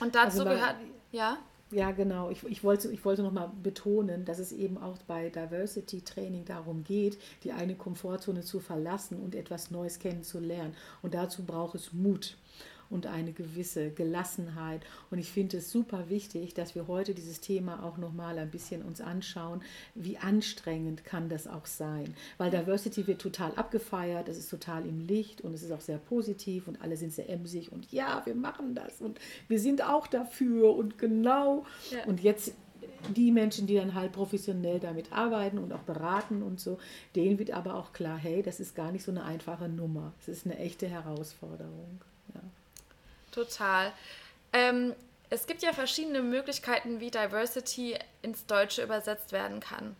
Und 0.00 0.14
dazu 0.14 0.40
also 0.40 0.44
gehört, 0.44 0.76
ja. 1.12 1.36
Ja, 1.70 1.90
genau. 1.90 2.30
Ich, 2.30 2.42
ich, 2.44 2.64
wollte, 2.64 2.90
ich 2.90 3.04
wollte 3.04 3.22
nochmal 3.22 3.50
betonen, 3.62 4.24
dass 4.24 4.38
es 4.38 4.52
eben 4.52 4.78
auch 4.78 4.96
bei 5.06 5.28
Diversity 5.28 6.00
Training 6.00 6.46
darum 6.46 6.84
geht, 6.84 7.18
die 7.44 7.52
eigene 7.52 7.74
Komfortzone 7.74 8.42
zu 8.42 8.60
verlassen 8.60 9.20
und 9.20 9.34
etwas 9.34 9.70
Neues 9.70 9.98
kennenzulernen. 9.98 10.74
Und 11.02 11.12
dazu 11.12 11.44
braucht 11.44 11.74
es 11.74 11.92
Mut 11.92 12.36
und 12.90 13.06
eine 13.06 13.32
gewisse 13.32 13.90
Gelassenheit. 13.90 14.84
Und 15.10 15.18
ich 15.18 15.30
finde 15.30 15.58
es 15.58 15.70
super 15.70 16.08
wichtig, 16.08 16.54
dass 16.54 16.74
wir 16.74 16.86
heute 16.86 17.14
dieses 17.14 17.40
Thema 17.40 17.82
auch 17.82 17.98
nochmal 17.98 18.38
ein 18.38 18.50
bisschen 18.50 18.82
uns 18.82 19.00
anschauen, 19.00 19.62
wie 19.94 20.18
anstrengend 20.18 21.04
kann 21.04 21.28
das 21.28 21.46
auch 21.46 21.66
sein. 21.66 22.14
Weil 22.38 22.50
Diversity 22.50 23.06
wird 23.06 23.20
total 23.20 23.52
abgefeiert, 23.56 24.28
es 24.28 24.38
ist 24.38 24.50
total 24.50 24.86
im 24.86 25.00
Licht 25.06 25.40
und 25.40 25.54
es 25.54 25.62
ist 25.62 25.72
auch 25.72 25.80
sehr 25.80 25.98
positiv 25.98 26.68
und 26.68 26.80
alle 26.82 26.96
sind 26.96 27.12
sehr 27.12 27.28
emsig 27.28 27.72
und 27.72 27.90
ja, 27.92 28.22
wir 28.24 28.34
machen 28.34 28.74
das 28.74 29.00
und 29.00 29.18
wir 29.48 29.60
sind 29.60 29.82
auch 29.82 30.06
dafür 30.06 30.76
und 30.76 30.98
genau. 30.98 31.64
Ja. 31.90 32.04
Und 32.06 32.22
jetzt 32.22 32.52
die 33.14 33.30
Menschen, 33.30 33.66
die 33.66 33.76
dann 33.76 33.94
halt 33.94 34.12
professionell 34.12 34.80
damit 34.80 35.12
arbeiten 35.12 35.58
und 35.58 35.72
auch 35.72 35.82
beraten 35.82 36.42
und 36.42 36.60
so, 36.60 36.78
denen 37.14 37.38
wird 37.38 37.50
aber 37.50 37.74
auch 37.74 37.92
klar, 37.92 38.18
hey, 38.18 38.42
das 38.42 38.60
ist 38.60 38.74
gar 38.74 38.92
nicht 38.92 39.04
so 39.04 39.10
eine 39.10 39.24
einfache 39.24 39.68
Nummer. 39.68 40.12
Es 40.20 40.28
ist 40.28 40.46
eine 40.46 40.58
echte 40.58 40.88
Herausforderung. 40.88 42.00
Total. 43.36 43.92
Ähm, 44.54 44.94
es 45.28 45.46
gibt 45.46 45.62
ja 45.62 45.72
verschiedene 45.72 46.22
Möglichkeiten, 46.22 47.00
wie 47.00 47.10
Diversity 47.10 47.98
ins 48.22 48.46
Deutsche 48.46 48.82
übersetzt 48.82 49.32
werden 49.32 49.60
kann. 49.60 49.94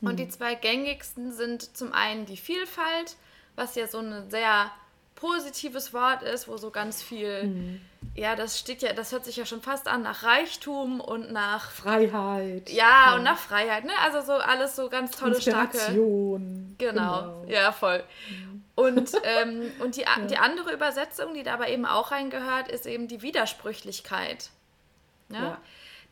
Und 0.00 0.18
die 0.18 0.24
hm. 0.24 0.30
zwei 0.30 0.54
gängigsten 0.54 1.32
sind 1.32 1.76
zum 1.76 1.92
einen 1.92 2.24
die 2.24 2.36
Vielfalt, 2.36 3.16
was 3.56 3.74
ja 3.74 3.86
so 3.86 3.98
ein 3.98 4.30
sehr 4.30 4.70
positives 5.16 5.92
Wort 5.92 6.22
ist, 6.22 6.48
wo 6.48 6.56
so 6.56 6.70
ganz 6.70 7.02
viel, 7.02 7.44
mhm. 7.44 7.80
ja, 8.14 8.36
das 8.36 8.58
steht 8.58 8.82
ja, 8.82 8.92
das 8.92 9.10
hört 9.10 9.24
sich 9.24 9.36
ja 9.36 9.44
schon 9.44 9.60
fast 9.60 9.88
an 9.88 10.02
nach 10.02 10.22
Reichtum 10.22 11.00
und 11.00 11.32
nach 11.32 11.72
Freiheit. 11.72 12.70
Ja, 12.70 13.08
ja. 13.08 13.16
und 13.16 13.24
nach 13.24 13.38
Freiheit, 13.38 13.84
ne? 13.84 13.90
Also 14.04 14.24
so 14.24 14.34
alles 14.34 14.76
so 14.76 14.88
ganz 14.88 15.10
tolle, 15.10 15.40
starke. 15.40 15.78
Genau, 15.92 16.38
genau, 16.78 17.44
ja, 17.48 17.72
voll. 17.72 18.04
Mhm. 18.30 18.62
Und, 18.78 19.10
ähm, 19.24 19.72
und 19.80 19.96
die, 19.96 20.02
ja. 20.02 20.20
die 20.20 20.38
andere 20.38 20.72
Übersetzung, 20.72 21.34
die 21.34 21.42
da 21.42 21.54
aber 21.54 21.68
eben 21.68 21.84
auch 21.84 22.12
reingehört, 22.12 22.68
ist 22.68 22.86
eben 22.86 23.08
die 23.08 23.22
Widersprüchlichkeit. 23.22 24.50
Ja? 25.30 25.42
ja. 25.42 25.60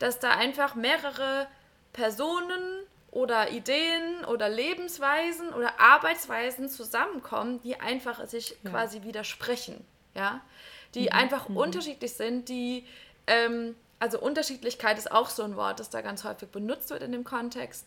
Dass 0.00 0.18
da 0.18 0.30
einfach 0.30 0.75
mehrere 0.75 1.46
Personen 1.92 2.82
oder 3.12 3.52
Ideen 3.52 4.25
oder 4.25 4.49
Lebensweisen 4.49 5.50
oder 5.50 5.78
Arbeitsweisen 5.78 6.68
zusammenkommen, 6.68 7.61
die 7.62 7.78
einfach 7.78 8.26
sich 8.26 8.56
ja. 8.64 8.70
quasi 8.70 9.04
widersprechen. 9.04 9.87
Ja? 10.14 10.40
Die 10.96 11.02
mhm. 11.02 11.12
einfach 11.12 11.49
mhm. 11.49 11.58
unterschiedlich 11.58 12.14
sind, 12.14 12.49
die, 12.49 12.85
ähm, 13.28 13.76
also 14.00 14.18
Unterschiedlichkeit 14.18 14.99
ist 14.99 15.12
auch 15.12 15.28
so 15.28 15.44
ein 15.44 15.54
Wort, 15.54 15.78
das 15.78 15.88
da 15.90 16.00
ganz 16.00 16.25
häufig 16.25 16.49
benutzt 16.49 16.90
wird 16.90 17.04
in 17.04 17.12
dem 17.12 17.23
Kontext, 17.23 17.87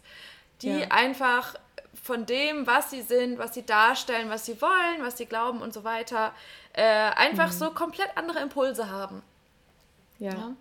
die 0.61 0.89
einfach 0.89 1.55
von 2.03 2.25
dem, 2.25 2.65
was 2.67 2.91
sie 2.91 3.01
sind, 3.01 3.37
was 3.37 3.53
sie 3.53 3.65
darstellen, 3.65 4.29
was 4.29 4.45
sie 4.45 4.61
wollen, 4.61 5.01
was 5.01 5.17
sie 5.17 5.25
glauben 5.25 5.61
und 5.61 5.73
so 5.73 5.83
weiter, 5.83 6.33
äh, 6.73 6.83
einfach 6.83 7.47
mhm. 7.47 7.53
so 7.53 7.71
komplett 7.71 8.15
andere 8.15 8.39
Impulse 8.39 8.89
haben. 8.89 9.21
ja. 10.19 10.31
ja? 10.31 10.55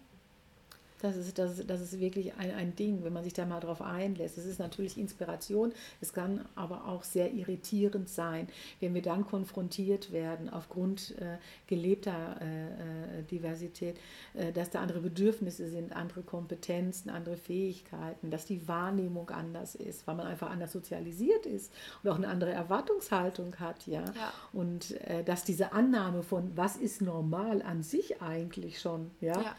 Das 1.01 1.17
ist, 1.17 1.39
das, 1.39 1.65
das 1.67 1.81
ist 1.81 2.01
wirklich 2.01 2.35
ein, 2.35 2.51
ein 2.53 2.77
Ding, 2.77 3.05
wenn 3.05 3.13
man 3.13 3.25
sich 3.25 3.33
da 3.33 3.47
mal 3.47 3.61
drauf 3.61 3.81
einlässt. 3.81 4.39
Es 4.39 4.47
ist 4.47 4.59
natürlich 4.59 4.99
Inspiration, 4.99 5.73
es 6.01 6.13
kann 6.13 6.45
aber 6.55 6.87
auch 6.87 7.05
sehr 7.05 7.33
irritierend 7.33 8.09
sein, 8.09 8.49
wenn 8.81 8.95
wir 8.95 9.03
dann 9.03 9.27
konfrontiert 9.27 10.13
werden 10.13 10.49
aufgrund 10.49 11.15
äh, 11.19 11.39
gelebter 11.67 12.41
äh, 12.41 13.21
äh, 13.21 13.23
Diversität, 13.31 13.99
äh, 14.35 14.53
dass 14.53 14.71
da 14.71 14.81
andere 14.81 15.01
Bedürfnisse 15.01 15.69
sind, 15.69 15.95
andere 15.95 16.23
Kompetenzen, 16.23 17.11
andere 17.11 17.37
Fähigkeiten, 17.37 18.31
dass 18.31 18.47
die 18.47 18.67
Wahrnehmung 18.67 19.31
anders 19.31 19.75
ist, 19.75 20.07
weil 20.07 20.17
man 20.17 20.27
einfach 20.27 20.51
anders 20.51 20.73
sozialisiert 20.73 21.47
ist 21.47 21.73
und 22.03 22.11
auch 22.11 22.17
eine 22.17 22.29
andere 22.29 22.51
Erwartungshaltung 22.51 23.57
hat. 23.57 23.87
Ja? 23.87 24.05
ja. 24.05 24.33
Und 24.53 25.01
äh, 25.03 25.23
dass 25.23 25.45
diese 25.45 25.73
Annahme 25.73 26.23
von, 26.23 26.57
was 26.57 26.77
ist 26.77 27.01
normal 27.03 27.63
an 27.63 27.83
sich 27.83 28.21
eigentlich 28.21 28.81
schon, 28.81 29.11
ja. 29.21 29.41
ja 29.41 29.57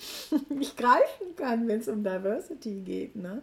nicht 0.48 0.76
greifen 0.76 1.36
kann, 1.36 1.68
wenn 1.68 1.80
es 1.80 1.88
um 1.88 2.02
Diversity 2.02 2.80
geht. 2.80 3.16
Ne? 3.16 3.42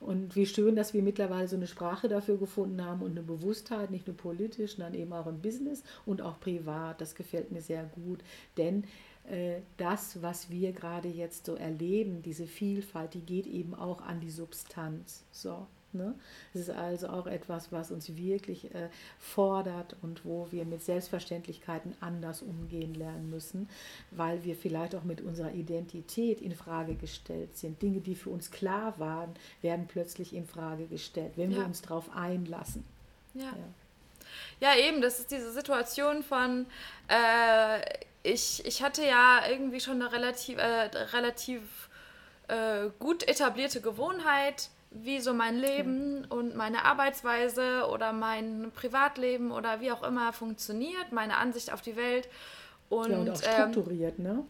Und 0.00 0.36
wie 0.36 0.46
schön, 0.46 0.76
dass 0.76 0.94
wir 0.94 1.02
mittlerweile 1.02 1.48
so 1.48 1.56
eine 1.56 1.66
Sprache 1.66 2.08
dafür 2.08 2.36
gefunden 2.36 2.84
haben 2.84 3.02
und 3.02 3.12
eine 3.12 3.22
Bewusstheit, 3.22 3.90
nicht 3.90 4.06
nur 4.06 4.16
politisch, 4.16 4.76
sondern 4.76 4.94
eben 4.94 5.12
auch 5.12 5.26
im 5.26 5.40
Business 5.40 5.82
und 6.04 6.22
auch 6.22 6.38
privat. 6.38 7.00
Das 7.00 7.14
gefällt 7.14 7.50
mir 7.50 7.62
sehr 7.62 7.84
gut, 7.84 8.20
denn 8.56 8.84
äh, 9.28 9.60
das, 9.76 10.22
was 10.22 10.50
wir 10.50 10.72
gerade 10.72 11.08
jetzt 11.08 11.46
so 11.46 11.54
erleben, 11.54 12.22
diese 12.22 12.46
Vielfalt, 12.46 13.14
die 13.14 13.20
geht 13.20 13.46
eben 13.46 13.74
auch 13.74 14.02
an 14.02 14.20
die 14.20 14.30
Substanz. 14.30 15.24
So. 15.32 15.66
Ne? 15.92 16.14
Es 16.52 16.60
ist 16.60 16.70
also 16.70 17.08
auch 17.08 17.26
etwas, 17.26 17.72
was 17.72 17.90
uns 17.90 18.16
wirklich 18.16 18.74
äh, 18.74 18.88
fordert 19.18 19.96
und 20.02 20.24
wo 20.24 20.48
wir 20.50 20.64
mit 20.64 20.82
Selbstverständlichkeiten 20.82 21.94
anders 22.00 22.42
umgehen 22.42 22.94
lernen 22.94 23.30
müssen, 23.30 23.68
weil 24.10 24.44
wir 24.44 24.56
vielleicht 24.56 24.94
auch 24.94 25.04
mit 25.04 25.20
unserer 25.20 25.52
Identität 25.52 26.40
in 26.40 26.54
Frage 26.54 26.94
gestellt 26.94 27.56
sind. 27.56 27.80
Dinge, 27.80 28.00
die 28.00 28.14
für 28.14 28.30
uns 28.30 28.50
klar 28.50 28.98
waren, 28.98 29.34
werden 29.62 29.86
plötzlich 29.86 30.34
in 30.34 30.46
Frage 30.46 30.86
gestellt, 30.86 31.32
wenn 31.36 31.50
ja. 31.50 31.58
wir 31.58 31.64
uns 31.64 31.82
darauf 31.82 32.14
einlassen. 32.14 32.84
Ja. 33.34 33.44
ja. 34.60 34.72
ja. 34.72 34.86
eben, 34.86 35.00
das 35.00 35.20
ist 35.20 35.30
diese 35.30 35.52
Situation 35.52 36.22
von 36.22 36.66
äh, 37.08 37.80
ich, 38.26 38.64
ich 38.64 38.82
hatte 38.82 39.04
ja 39.06 39.42
irgendwie 39.48 39.80
schon 39.80 40.02
eine 40.02 40.12
relativ, 40.12 40.58
äh, 40.58 40.88
relativ 41.12 41.88
äh, 42.48 42.90
gut 42.98 43.26
etablierte 43.28 43.80
Gewohnheit, 43.80 44.70
wie 44.90 45.20
so 45.20 45.34
mein 45.34 45.56
Leben 45.56 46.24
und 46.26 46.56
meine 46.56 46.84
Arbeitsweise 46.84 47.86
oder 47.90 48.12
mein 48.12 48.70
Privatleben 48.74 49.50
oder 49.50 49.80
wie 49.80 49.92
auch 49.92 50.02
immer 50.02 50.32
funktioniert, 50.32 51.12
meine 51.12 51.36
Ansicht 51.36 51.72
auf 51.72 51.82
die 51.82 51.96
Welt. 51.96 52.28
Und, 52.88 53.10
ja, 53.10 53.18
und 53.18 53.30
auch 53.30 53.36
strukturiert, 53.36 54.18
ähm, 54.18 54.24
ne? 54.24 54.44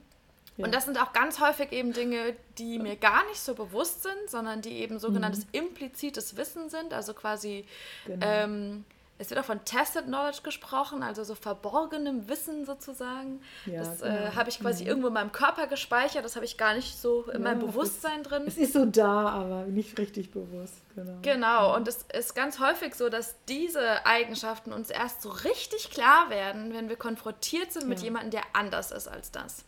Ja. 0.56 0.64
Und 0.64 0.74
das 0.74 0.86
sind 0.86 1.00
auch 1.00 1.12
ganz 1.12 1.40
häufig 1.40 1.72
eben 1.72 1.92
Dinge, 1.92 2.34
die 2.56 2.78
mir 2.78 2.96
gar 2.96 3.26
nicht 3.26 3.40
so 3.40 3.54
bewusst 3.54 4.02
sind, 4.02 4.28
sondern 4.28 4.62
die 4.62 4.78
eben 4.78 4.98
sogenanntes 4.98 5.44
mhm. 5.46 5.50
implizites 5.52 6.36
Wissen 6.36 6.70
sind, 6.70 6.94
also 6.94 7.12
quasi 7.12 7.66
genau. 8.06 8.26
ähm, 8.26 8.84
es 9.18 9.30
wird 9.30 9.40
auch 9.40 9.44
von 9.44 9.64
Tested 9.64 10.04
Knowledge 10.04 10.42
gesprochen, 10.42 11.02
also 11.02 11.24
so 11.24 11.34
verborgenem 11.34 12.28
Wissen 12.28 12.66
sozusagen. 12.66 13.40
Ja, 13.64 13.78
das 13.78 14.02
äh, 14.02 14.08
genau. 14.08 14.20
äh, 14.20 14.30
habe 14.32 14.50
ich 14.50 14.60
quasi 14.60 14.84
mhm. 14.84 14.88
irgendwo 14.88 15.08
in 15.08 15.14
meinem 15.14 15.32
Körper 15.32 15.66
gespeichert, 15.66 16.24
das 16.24 16.36
habe 16.36 16.44
ich 16.44 16.58
gar 16.58 16.74
nicht 16.74 16.98
so 17.00 17.24
in 17.24 17.32
ja, 17.32 17.38
meinem 17.38 17.60
Bewusstsein 17.60 18.20
ist, 18.20 18.30
drin. 18.30 18.44
Es 18.46 18.58
ist 18.58 18.74
so 18.74 18.84
da, 18.84 19.28
aber 19.28 19.64
nicht 19.64 19.98
richtig 19.98 20.30
bewusst. 20.30 20.74
Genau. 20.94 21.18
genau, 21.22 21.76
und 21.76 21.88
es 21.88 22.04
ist 22.12 22.34
ganz 22.34 22.58
häufig 22.60 22.94
so, 22.94 23.08
dass 23.08 23.36
diese 23.48 24.04
Eigenschaften 24.04 24.72
uns 24.72 24.90
erst 24.90 25.22
so 25.22 25.30
richtig 25.30 25.90
klar 25.90 26.28
werden, 26.28 26.74
wenn 26.74 26.88
wir 26.88 26.96
konfrontiert 26.96 27.72
sind 27.72 27.88
mit 27.88 28.00
jemandem, 28.00 28.30
der 28.30 28.42
anders 28.52 28.92
ist 28.92 29.08
als 29.08 29.30
das. 29.30 29.64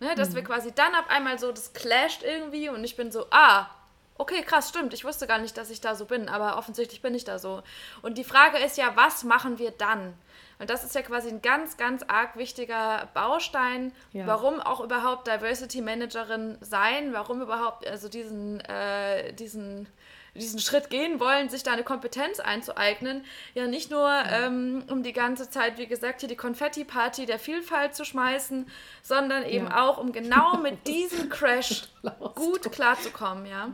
Ne, 0.00 0.14
dass 0.14 0.30
mhm. 0.30 0.36
wir 0.36 0.44
quasi 0.44 0.72
dann 0.72 0.94
auf 0.94 1.10
einmal 1.10 1.38
so, 1.38 1.50
das 1.50 1.74
clasht 1.74 2.22
irgendwie 2.22 2.70
und 2.70 2.82
ich 2.84 2.96
bin 2.96 3.12
so, 3.12 3.26
ah, 3.30 3.66
okay, 4.20 4.42
krass, 4.42 4.68
stimmt, 4.68 4.92
ich 4.92 5.04
wusste 5.04 5.26
gar 5.26 5.38
nicht, 5.38 5.56
dass 5.56 5.70
ich 5.70 5.80
da 5.80 5.94
so 5.94 6.04
bin, 6.04 6.28
aber 6.28 6.58
offensichtlich 6.58 7.00
bin 7.00 7.14
ich 7.14 7.24
da 7.24 7.38
so. 7.38 7.62
Und 8.02 8.18
die 8.18 8.24
Frage 8.24 8.58
ist 8.58 8.76
ja, 8.76 8.92
was 8.94 9.24
machen 9.24 9.58
wir 9.58 9.70
dann? 9.70 10.14
Und 10.58 10.68
das 10.68 10.84
ist 10.84 10.94
ja 10.94 11.00
quasi 11.00 11.30
ein 11.30 11.40
ganz, 11.40 11.78
ganz 11.78 12.02
arg 12.06 12.36
wichtiger 12.36 13.08
Baustein, 13.14 13.92
ja. 14.12 14.26
warum 14.26 14.60
auch 14.60 14.80
überhaupt 14.80 15.26
Diversity 15.26 15.80
Managerin 15.80 16.58
sein, 16.60 17.14
warum 17.14 17.40
überhaupt 17.40 17.86
also 17.86 18.10
diesen, 18.10 18.60
äh, 18.60 19.32
diesen, 19.32 19.88
diesen 20.34 20.60
Schritt 20.60 20.90
gehen 20.90 21.18
wollen, 21.18 21.48
sich 21.48 21.62
da 21.62 21.72
eine 21.72 21.82
Kompetenz 21.82 22.40
einzueignen. 22.40 23.24
Ja, 23.54 23.68
nicht 23.68 23.90
nur 23.90 24.06
ähm, 24.30 24.84
um 24.90 25.02
die 25.02 25.14
ganze 25.14 25.48
Zeit, 25.48 25.78
wie 25.78 25.86
gesagt, 25.86 26.20
hier 26.20 26.28
die 26.28 26.36
Konfetti-Party 26.36 27.24
der 27.24 27.38
Vielfalt 27.38 27.94
zu 27.94 28.04
schmeißen, 28.04 28.68
sondern 29.02 29.46
eben 29.46 29.68
ja. 29.68 29.82
auch, 29.82 29.96
um 29.96 30.12
genau 30.12 30.56
mit 30.62 30.86
diesem 30.86 31.30
Crash 31.30 31.88
gut 32.34 32.70
klarzukommen, 32.70 33.46
ja. 33.46 33.70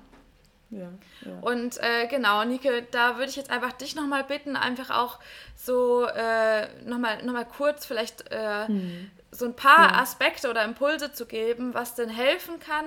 Ja, 0.71 0.89
ja. 1.25 1.39
Und 1.43 1.79
äh, 1.79 2.09
genau, 2.09 2.45
Nike, 2.45 2.85
da 2.91 3.17
würde 3.17 3.31
ich 3.31 3.37
jetzt 3.37 3.51
einfach 3.51 3.73
dich 3.73 3.95
nochmal 3.95 4.25
bitten, 4.25 4.57
einfach 4.57 4.91
auch 4.91 5.21
so 5.55 6.07
äh, 6.07 6.67
nochmal 6.85 7.23
noch 7.25 7.33
mal 7.33 7.45
kurz 7.45 7.87
vielleicht 7.87 8.31
äh, 8.33 8.67
hm. 8.67 9.11
so 9.31 9.45
ein 9.45 9.55
paar 9.55 9.93
ja. 9.93 10.03
Aspekte 10.03 10.51
oder 10.51 10.65
Impulse 10.65 11.13
zu 11.13 11.27
geben, 11.27 11.73
was 11.73 11.95
denn 11.95 12.09
helfen 12.09 12.59
kann, 12.59 12.85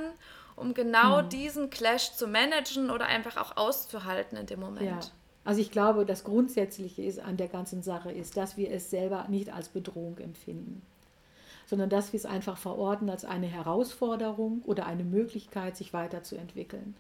um 0.58 0.74
genau 0.74 1.20
hm. 1.20 1.30
diesen 1.30 1.70
Clash 1.70 2.14
zu 2.14 2.28
managen 2.28 2.90
oder 2.90 3.06
einfach 3.06 3.38
auch 3.38 3.56
auszuhalten 3.56 4.38
in 4.38 4.46
dem 4.46 4.60
Moment. 4.60 5.12
Also 5.46 5.62
ich 5.62 5.72
glaube, 5.72 6.06
das 6.06 6.26
Grundsätzliche 6.26 7.02
ist 7.02 7.20
an 7.20 7.38
der 7.38 7.48
ganzen 7.48 7.82
Sache 7.82 8.12
ist, 8.12 8.36
dass 8.36 8.58
wir 8.58 8.72
es 8.72 8.90
selber 8.90 9.26
nicht 9.30 9.54
als 9.54 9.70
Bedrohung 9.70 10.18
empfinden, 10.18 10.82
sondern 11.66 11.90
dass 11.90 12.12
wir 12.12 12.18
es 12.18 12.26
einfach 12.26 12.58
verorten 12.58 13.10
als 13.10 13.24
eine 13.24 13.48
Herausforderung 13.48 14.64
oder 14.66 14.86
eine 14.86 15.06
Möglichkeit, 15.06 15.78
sich 15.78 15.94
weiterzuentwickeln 15.94 16.94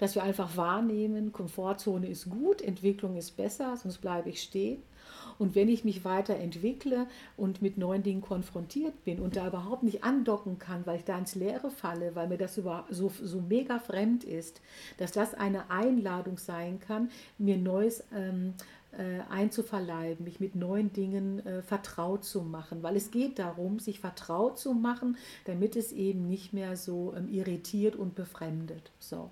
dass 0.00 0.14
wir 0.14 0.22
einfach 0.22 0.56
wahrnehmen, 0.56 1.30
Komfortzone 1.30 2.08
ist 2.08 2.30
gut, 2.30 2.62
Entwicklung 2.62 3.16
ist 3.16 3.36
besser, 3.36 3.76
sonst 3.76 3.98
bleibe 3.98 4.30
ich 4.30 4.42
stehen. 4.42 4.82
Und 5.38 5.54
wenn 5.54 5.68
ich 5.68 5.84
mich 5.84 6.04
weiterentwickle 6.04 7.06
und 7.36 7.60
mit 7.60 7.76
neuen 7.76 8.02
Dingen 8.02 8.22
konfrontiert 8.22 9.04
bin 9.04 9.20
und 9.20 9.36
da 9.36 9.46
überhaupt 9.46 9.82
nicht 9.82 10.02
andocken 10.02 10.58
kann, 10.58 10.86
weil 10.86 10.98
ich 10.98 11.04
da 11.04 11.18
ins 11.18 11.34
Leere 11.34 11.70
falle, 11.70 12.14
weil 12.14 12.28
mir 12.28 12.38
das 12.38 12.54
so, 12.54 12.72
so 12.90 13.40
mega 13.40 13.78
fremd 13.78 14.24
ist, 14.24 14.62
dass 14.96 15.12
das 15.12 15.34
eine 15.34 15.70
Einladung 15.70 16.38
sein 16.38 16.80
kann, 16.80 17.10
mir 17.36 17.58
Neues 17.58 18.04
ähm, 18.14 18.54
äh, 18.92 19.20
einzuverleiben, 19.30 20.24
mich 20.24 20.40
mit 20.40 20.54
neuen 20.54 20.92
Dingen 20.92 21.44
äh, 21.46 21.62
vertraut 21.62 22.24
zu 22.24 22.42
machen, 22.42 22.82
weil 22.82 22.96
es 22.96 23.10
geht 23.10 23.38
darum, 23.38 23.78
sich 23.78 24.00
vertraut 24.00 24.58
zu 24.58 24.72
machen, 24.72 25.16
damit 25.44 25.76
es 25.76 25.92
eben 25.92 26.26
nicht 26.26 26.52
mehr 26.52 26.76
so 26.76 27.14
ähm, 27.16 27.28
irritiert 27.28 27.96
und 27.96 28.14
befremdet. 28.14 28.92
So. 28.98 29.30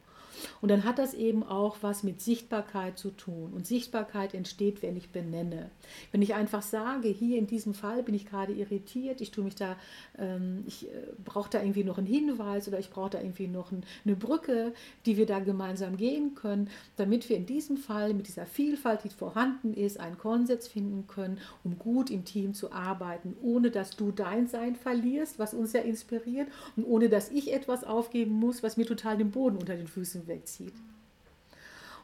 Und 0.61 0.71
dann 0.71 0.85
hat 0.85 0.99
das 0.99 1.15
eben 1.15 1.43
auch 1.43 1.79
was 1.83 2.03
mit 2.03 2.21
Sichtbarkeit 2.21 2.99
zu 2.99 3.11
tun. 3.11 3.53
Und 3.53 3.67
Sichtbarkeit 3.67 4.35
entsteht, 4.35 4.83
wenn 4.83 4.97
ich 4.97 5.11
benenne. 5.11 5.71
Wenn 6.13 6.23
ich 6.23 6.35
einfach 6.35 6.63
sage, 6.63 7.09
hier 7.09 7.39
in 7.39 7.47
diesem 7.47 7.75
Fall 7.75 8.03
bin 8.03 8.15
ich 8.15 8.27
gerade 8.27 8.53
irritiert, 8.53 9.21
ich 9.21 9.31
tue 9.31 9.45
mich 9.45 9.55
da, 9.55 9.77
ähm, 10.19 10.65
ich 10.67 10.87
äh, 10.87 10.91
brauche 11.25 11.51
da 11.51 11.61
irgendwie 11.61 11.85
noch 11.85 11.99
einen 11.99 12.07
Hinweis 12.07 12.69
oder 12.69 12.79
ich 12.79 12.91
brauche 12.91 13.11
da 13.11 13.21
irgendwie 13.21 13.49
noch 13.49 13.73
ein, 13.73 13.85
eine 14.05 14.17
Brücke, 14.17 14.73
die 15.07 15.17
wir 15.17 15.27
da 15.27 15.39
gemeinsam 15.41 15.97
gehen 15.97 16.35
können, 16.35 16.69
damit 16.97 17.29
wir 17.29 17.37
in 17.37 17.47
diesem 17.47 17.77
Fall 17.77 18.15
mit 18.15 18.29
dieser 18.29 18.47
Vielfalt, 18.47 19.05
die 19.05 19.09
vorhanden 19.09 19.75
ist, 19.75 20.01
einen 20.01 20.19
Konsens 20.19 20.69
finden 20.69 21.07
können, 21.07 21.39
um 21.65 21.79
gut 21.79 22.11
im 22.11 22.25
Team 22.25 22.55
zu 22.55 22.73
arbeiten, 22.73 23.37
ohne 23.43 23.71
dass 23.71 23.97
du 23.97 24.13
dein 24.13 24.47
Sein 24.47 24.77
verlierst, 24.77 25.39
was 25.39 25.55
uns 25.55 25.73
ja 25.73 25.81
inspiriert, 25.81 26.49
und 26.77 26.85
ohne 26.85 27.09
dass 27.09 27.31
ich 27.31 27.53
etwas 27.53 27.85
aufgeben 27.85 28.33
muss, 28.33 28.63
was 28.63 28.77
mir 28.77 28.87
total 28.87 29.17
den 29.17 29.31
Boden 29.31 29.57
unter 29.57 29.77
den 29.77 29.89
Füßen 29.89 30.28
wegzieht. 30.29 30.75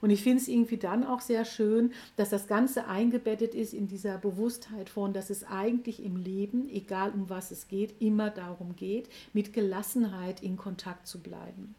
Und 0.01 0.11
ich 0.11 0.23
finde 0.23 0.43
es 0.43 0.49
irgendwie 0.49 0.77
dann 0.77 1.03
auch 1.03 1.23
sehr 1.23 1.47
schön, 1.47 1.93
dass 2.17 2.29
das 2.29 2.47
Ganze 2.47 2.89
eingebettet 2.89 3.55
ist 3.55 3.73
in 3.73 3.89
dieser 3.89 4.19
Bewusstheit 4.19 4.91
von, 4.91 5.15
dass 5.15 5.31
es 5.31 5.45
eigentlich 5.45 6.05
im 6.05 6.17
Leben, 6.17 6.69
egal 6.69 7.13
um 7.13 7.31
was 7.31 7.51
es 7.51 7.69
geht, 7.69 8.03
immer 8.03 8.29
darum 8.29 8.77
geht, 8.77 9.09
mit 9.33 9.55
Gelassenheit 9.55 10.43
in 10.43 10.59
Kontakt 10.59 11.07
zu 11.07 11.21
bleiben. 11.21 11.75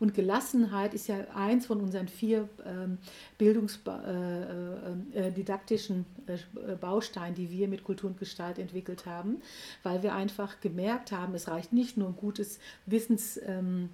Und 0.00 0.14
Gelassenheit 0.14 0.94
ist 0.94 1.06
ja 1.08 1.26
eins 1.34 1.66
von 1.66 1.80
unseren 1.80 2.08
vier 2.08 2.48
ähm, 2.64 2.96
bildungsdidaktischen 3.38 6.06
äh, 6.26 6.32
äh, 6.32 6.36
äh, 6.36 6.72
äh, 6.72 6.76
Bausteinen, 6.76 7.34
die 7.34 7.50
wir 7.50 7.68
mit 7.68 7.84
Kultur 7.84 8.08
und 8.10 8.18
Gestalt 8.18 8.58
entwickelt 8.58 9.06
haben, 9.06 9.40
weil 9.82 10.02
wir 10.02 10.14
einfach 10.14 10.60
gemerkt 10.60 11.12
haben, 11.12 11.34
es 11.34 11.48
reicht 11.48 11.72
nicht 11.72 11.96
nur 11.96 12.08
ein 12.08 12.16
gutes 12.16 12.58
Wissens. 12.86 13.40
Ähm, 13.46 13.88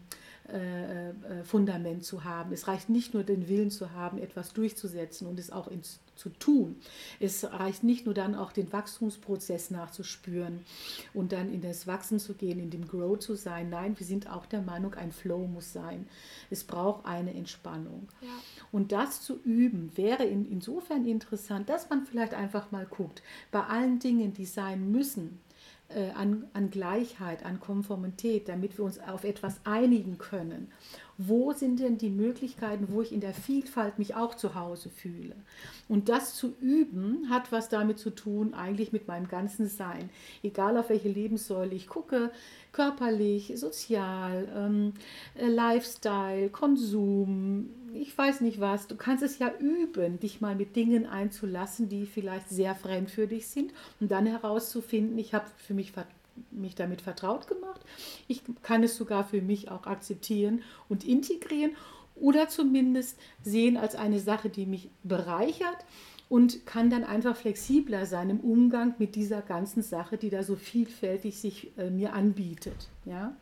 äh, 0.53 1.11
äh, 1.11 1.45
Fundament 1.45 2.05
zu 2.05 2.25
haben. 2.25 2.53
Es 2.53 2.69
reicht 2.69 2.89
nicht 2.89 3.15
nur 3.15 3.23
den 3.23 3.49
Willen 3.49 3.71
zu 3.71 3.93
haben, 3.93 4.19
etwas 4.19 4.53
durchzusetzen 4.53 5.27
und 5.27 5.39
es 5.39 5.51
auch 5.51 5.69
ins, 5.69 6.01
zu 6.17 6.29
tun. 6.31 6.77
Es 7.19 7.45
reicht 7.45 7.85
nicht 7.85 8.05
nur 8.05 8.15
dann 8.15 8.35
auch 8.35 8.53
den 8.53 8.73
Wachstumsprozess 8.73 9.71
nachzuspüren 9.71 10.61
und 11.15 11.33
dann 11.33 11.53
in 11.53 11.63
das 11.63 11.87
Wachsen 11.87 12.19
zu 12.19 12.35
gehen, 12.35 12.59
in 12.59 12.71
dem 12.71 12.87
Grow 12.89 13.19
zu 13.19 13.35
sein. 13.35 13.71
Nein, 13.71 13.99
wir 13.99 14.07
sind 14.07 14.31
auch 14.31 14.47
der 14.47 14.63
Meinung, 14.63 14.95
ein 14.95 15.13
Flow 15.13 15.47
muss 15.47 15.73
sein. 15.73 16.09
Es 16.51 16.65
braucht 16.65 17.07
eine 17.07 17.33
Entspannung. 17.35 18.09
Ja. 18.21 18.29
Und 18.73 18.93
das 18.93 19.23
zu 19.23 19.41
üben 19.45 19.93
wäre 19.97 20.25
in, 20.25 20.51
insofern 20.51 21.07
interessant, 21.07 21.69
dass 21.69 21.89
man 21.89 22.07
vielleicht 22.07 22.35
einfach 22.35 22.71
mal 22.71 22.87
guckt, 22.87 23.23
bei 23.51 23.63
allen 23.63 23.99
Dingen, 23.99 24.35
die 24.35 24.47
sein 24.47 24.91
müssen, 24.91 25.39
äh, 25.39 25.50
an, 26.15 26.47
an 26.53 26.71
Gleichheit, 26.71 27.45
an 27.45 27.61
Konformität, 27.61 28.49
damit 28.49 28.79
wir 28.79 28.85
uns 28.85 28.99
auf 28.99 29.25
etwas 29.25 29.61
einigen 29.65 30.19
können. 30.19 30.71
Wo 31.23 31.53
sind 31.53 31.81
denn 31.81 31.99
die 31.99 32.09
Möglichkeiten, 32.09 32.89
wo 32.91 33.03
ich 33.03 33.13
in 33.13 33.21
der 33.21 33.35
Vielfalt 33.35 33.99
mich 33.99 34.15
auch 34.15 34.35
zu 34.35 34.55
Hause 34.55 34.89
fühle? 34.89 35.37
Und 35.87 36.09
das 36.09 36.35
zu 36.35 36.55
üben, 36.61 37.29
hat 37.29 37.53
was 37.53 37.69
damit 37.69 37.99
zu 37.99 38.09
tun, 38.09 38.55
eigentlich 38.55 38.91
mit 38.93 39.07
meinem 39.07 39.29
ganzen 39.29 39.69
Sein. 39.69 40.09
Egal 40.43 40.79
auf 40.79 40.89
welche 40.89 41.11
Lebenssäule 41.11 41.75
ich 41.75 41.89
gucke, 41.89 42.31
körperlich, 42.73 43.53
sozial, 43.57 44.49
ähm, 44.57 44.95
äh, 45.35 45.49
Lifestyle, 45.49 46.49
Konsum, 46.49 47.69
ich 47.93 48.17
weiß 48.17 48.41
nicht 48.41 48.59
was, 48.59 48.87
du 48.87 48.97
kannst 48.97 49.23
es 49.23 49.39
ja 49.39 49.53
üben, 49.59 50.21
dich 50.21 50.41
mal 50.41 50.55
mit 50.55 50.75
Dingen 50.75 51.05
einzulassen, 51.05 51.91
die 51.91 52.07
vielleicht 52.07 52.49
sehr 52.49 52.75
fremd 52.75 53.11
für 53.11 53.27
dich 53.27 53.49
sind 53.49 53.75
und 54.01 54.11
dann 54.11 54.25
herauszufinden, 54.25 55.19
ich 55.19 55.35
habe 55.35 55.47
für 55.59 55.75
mich 55.75 55.93
mich 56.51 56.75
damit 56.75 57.03
vertraut 57.03 57.47
gemacht. 57.47 57.81
Ich 58.29 58.43
kann 58.63 58.83
es 58.83 58.97
sogar 58.97 59.25
für 59.25 59.43
mich 59.43 59.71
auch 59.71 59.87
akzeptieren 59.87 60.63
und 60.89 61.05
integrieren 61.05 61.73
oder 62.15 62.49
zumindest 62.49 63.19
sehen 63.43 63.77
als 63.77 63.95
eine 63.95 64.21
Sache, 64.21 64.51
die 64.51 64.67
mich 64.67 64.91
bereichert 65.03 65.79
und 66.29 66.65
kann 66.65 66.91
dann 66.91 67.05
einfach 67.05 67.37
flexibler 67.37 68.07
sein 68.07 68.31
im 68.31 68.41
Umgang 68.41 68.95
mit 68.99 69.17
dieser 69.17 69.43
ganzen 69.43 69.83
Sache, 69.83 70.17
die 70.17 70.31
da 70.31 70.43
so 70.43 70.55
vielfältig 70.55 71.39
sich 71.39 71.77
äh, 71.77 71.91
mir 71.91 72.13
anbietet. 72.13 72.89
Ja? 73.05 73.35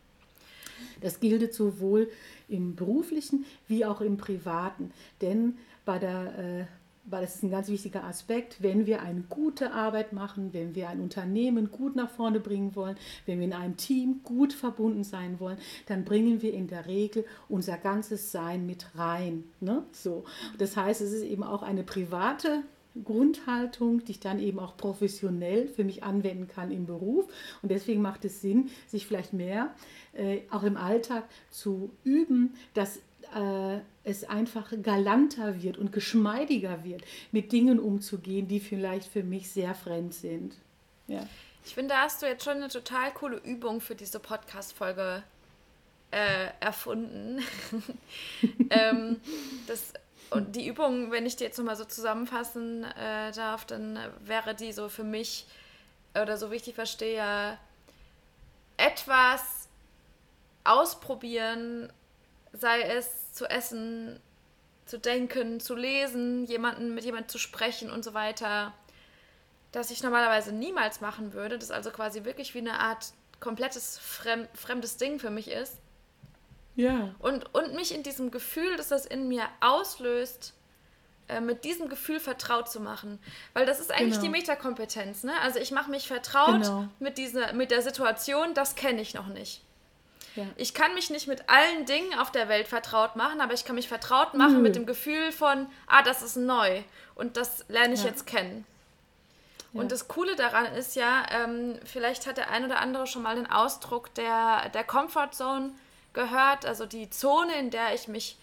Das 1.01 1.21
gilt 1.21 1.53
sowohl 1.53 2.09
im 2.49 2.77
beruflichen 2.77 3.45
wie 3.67 3.85
auch 3.85 4.01
im 4.01 4.17
privaten. 4.17 4.91
Denn 5.21 5.59
bei 5.85 5.99
der 5.99 6.39
äh, 6.39 6.65
weil 7.11 7.23
das 7.23 7.37
ist 7.37 7.43
ein 7.43 7.51
ganz 7.51 7.69
wichtiger 7.69 8.05
Aspekt, 8.05 8.63
wenn 8.63 8.87
wir 8.87 9.03
eine 9.03 9.23
gute 9.23 9.73
Arbeit 9.73 10.13
machen, 10.13 10.53
wenn 10.53 10.75
wir 10.75 10.89
ein 10.89 11.01
Unternehmen 11.01 11.71
gut 11.71 11.97
nach 11.97 12.11
vorne 12.11 12.41
bringen 12.41 12.75
wollen, 12.75 12.97
wenn 13.27 13.39
wir 13.39 13.47
in 13.47 13.53
einem 13.53 13.77
Team 13.77 14.21
gut 14.25 14.53
verbunden 14.53 15.05
sein 15.05 15.41
wollen, 15.41 15.59
dann 15.87 16.05
bringen 16.05 16.43
wir 16.43 16.53
in 16.53 16.67
der 16.67 16.87
Regel 16.87 17.25
unser 17.49 17.77
ganzes 17.77 18.33
Sein 18.33 18.67
mit 18.67 18.87
rein. 18.97 19.45
Ne? 19.61 19.85
So. 19.93 20.25
Das 20.59 20.77
heißt, 20.77 21.01
es 21.01 21.13
ist 21.13 21.25
eben 21.25 21.43
auch 21.43 21.63
eine 21.63 21.83
private 21.83 22.63
Grundhaltung, 23.05 24.05
die 24.05 24.13
ich 24.13 24.21
dann 24.21 24.41
eben 24.41 24.59
auch 24.59 24.77
professionell 24.77 25.69
für 25.69 25.85
mich 25.85 26.03
anwenden 26.03 26.49
kann 26.49 26.71
im 26.71 26.87
Beruf. 26.87 27.27
Und 27.63 27.71
deswegen 27.71 28.03
macht 28.03 28.25
es 28.25 28.41
Sinn, 28.41 28.71
sich 28.87 29.07
vielleicht 29.07 29.33
mehr 29.33 29.75
äh, 30.15 30.41
auch 30.51 30.63
im 30.63 30.77
Alltag 30.77 31.25
zu 31.51 31.91
üben, 32.05 32.55
dass 32.75 33.01
äh, 33.35 33.81
es 34.05 34.25
einfach 34.25 34.73
galanter 34.83 35.63
wird 35.63 35.79
und 35.79 35.93
geschmeidiger 35.93 36.85
wird, 36.85 37.03
mit 37.33 37.53
Dingen 37.53 37.79
umzugehen, 37.79 38.49
die 38.49 38.61
vielleicht 38.61 39.11
für 39.11 39.23
mich 39.23 39.51
sehr 39.51 39.75
fremd 39.75 40.15
sind. 40.15 40.55
Ja. 41.07 41.27
Ich 41.65 41.75
finde, 41.75 41.95
da 41.95 42.03
hast 42.03 42.23
du 42.23 42.27
jetzt 42.27 42.45
schon 42.45 42.57
eine 42.57 42.69
total 42.69 43.13
coole 43.13 43.37
Übung 43.39 43.81
für 43.81 43.95
diese 43.95 44.21
Podcast-Folge 44.21 45.23
äh, 46.11 46.49
erfunden. 46.61 47.43
ähm, 48.71 49.21
das 49.67 49.93
und 50.31 50.57
die 50.57 50.67
Übung, 50.67 51.11
wenn 51.11 51.25
ich 51.25 51.37
die 51.37 51.45
jetzt 51.45 51.59
nochmal 51.59 51.77
so 51.77 51.85
zusammenfassen 51.85 52.85
äh, 52.85 53.33
darf, 53.33 53.65
dann 53.65 53.99
wäre 54.25 54.55
die 54.55 54.73
so 54.73 54.89
für 54.89 55.05
mich 55.05 55.47
oder 56.15 56.37
so 56.37 56.51
wie 56.51 56.57
ich 56.57 56.63
die 56.63 56.73
verstehe, 56.73 57.59
etwas 58.77 59.69
ausprobieren, 60.65 61.91
sei 62.53 62.83
es 62.83 63.33
zu 63.33 63.47
essen, 63.47 64.21
zu 64.87 64.99
denken, 64.99 65.61
zu 65.61 65.75
lesen, 65.75 66.45
jemanden 66.47 66.95
mit 66.95 67.05
jemandem 67.05 67.29
zu 67.29 67.39
sprechen 67.39 67.91
und 67.91 68.05
so 68.05 68.15
weiter, 68.15 68.73
das 69.73 69.91
ich 69.91 70.03
normalerweise 70.03 70.53
niemals 70.53 71.01
machen 71.01 71.35
würde, 71.35 71.59
das 71.59 71.71
also 71.71 71.91
quasi 71.91 72.25
wirklich 72.25 72.55
wie 72.55 72.59
eine 72.59 72.81
Art 72.81 73.13
komplettes 73.41 73.99
fremd, 73.99 74.49
fremdes 74.55 74.97
Ding 74.97 75.19
für 75.19 75.31
mich 75.31 75.51
ist 75.51 75.79
ja. 76.79 77.13
Und, 77.19 77.53
und 77.57 77.75
mich 77.75 77.93
in 77.93 78.05
diesem 78.05 78.31
Gefühl, 78.31 78.77
das 78.77 78.89
das 78.89 79.05
in 79.05 79.27
mir 79.27 79.43
auslöst, 79.61 80.55
äh, 81.27 81.41
mit 81.41 81.65
diesem 81.65 81.89
Gefühl 81.89 82.21
vertraut 82.21 82.71
zu 82.71 82.79
machen. 82.79 83.19
Weil 83.53 83.67
das 83.67 83.81
ist 83.81 83.91
eigentlich 83.91 84.21
genau. 84.21 84.23
die 84.23 84.29
Metakompetenz. 84.29 85.25
Ne? 85.25 85.33
Also 85.43 85.59
ich 85.59 85.73
mache 85.73 85.91
mich 85.91 86.07
vertraut 86.07 86.63
genau. 86.63 86.89
mit, 87.01 87.19
dieser, 87.19 87.53
mit 87.53 87.73
der 87.73 87.83
Situation, 87.83 88.55
das 88.55 88.77
kenne 88.77 89.01
ich 89.01 89.13
noch 89.13 89.27
nicht. 89.27 89.65
Ja. 90.37 90.45
Ich 90.57 90.75
kann 90.75 90.95
mich 90.95 91.11
nicht 91.11 91.27
mit 91.27 91.49
allen 91.49 91.85
Dingen 91.87 92.19
auf 92.19 92.31
der 92.31 92.49
Welt 92.49 92.69
vertraut 92.69 93.17
machen, 93.17 93.41
aber 93.41 93.55
ich 93.55 93.65
kann 93.65 93.75
mich 93.75 93.89
vertraut 93.89 94.35
machen 94.35 94.57
mhm. 94.57 94.63
mit 94.63 94.77
dem 94.77 94.87
Gefühl 94.87 95.33
von, 95.33 95.67
ah, 95.87 96.03
das 96.03 96.23
ist 96.23 96.37
neu 96.37 96.83
und 97.15 97.37
das 97.37 97.65
lerne 97.69 97.95
ich 97.95 98.03
ja. 98.03 98.09
jetzt 98.09 98.27
kennen. 98.27 98.65
Ja. 99.73 99.81
Und 99.81 99.93
das 99.93 100.09
Coole 100.09 100.37
daran 100.37 100.67
ist 100.67 100.97
ja, 100.97 101.27
ähm, 101.31 101.79
vielleicht 101.85 102.27
hat 102.27 102.37
der 102.37 102.51
ein 102.51 102.65
oder 102.65 102.81
andere 102.81 103.07
schon 103.07 103.23
mal 103.23 103.37
den 103.37 103.51
Ausdruck 103.51 104.15
der, 104.15 104.69
der 104.71 104.85
Comfort 104.85 105.33
Zone 105.33 105.73
gehört, 106.15 106.65
also 106.65 106.87
die 106.87 107.11
Zone, 107.11 107.55
in 107.59 107.71
der 107.71 107.95
ich 107.95 108.09
mich 108.09 108.37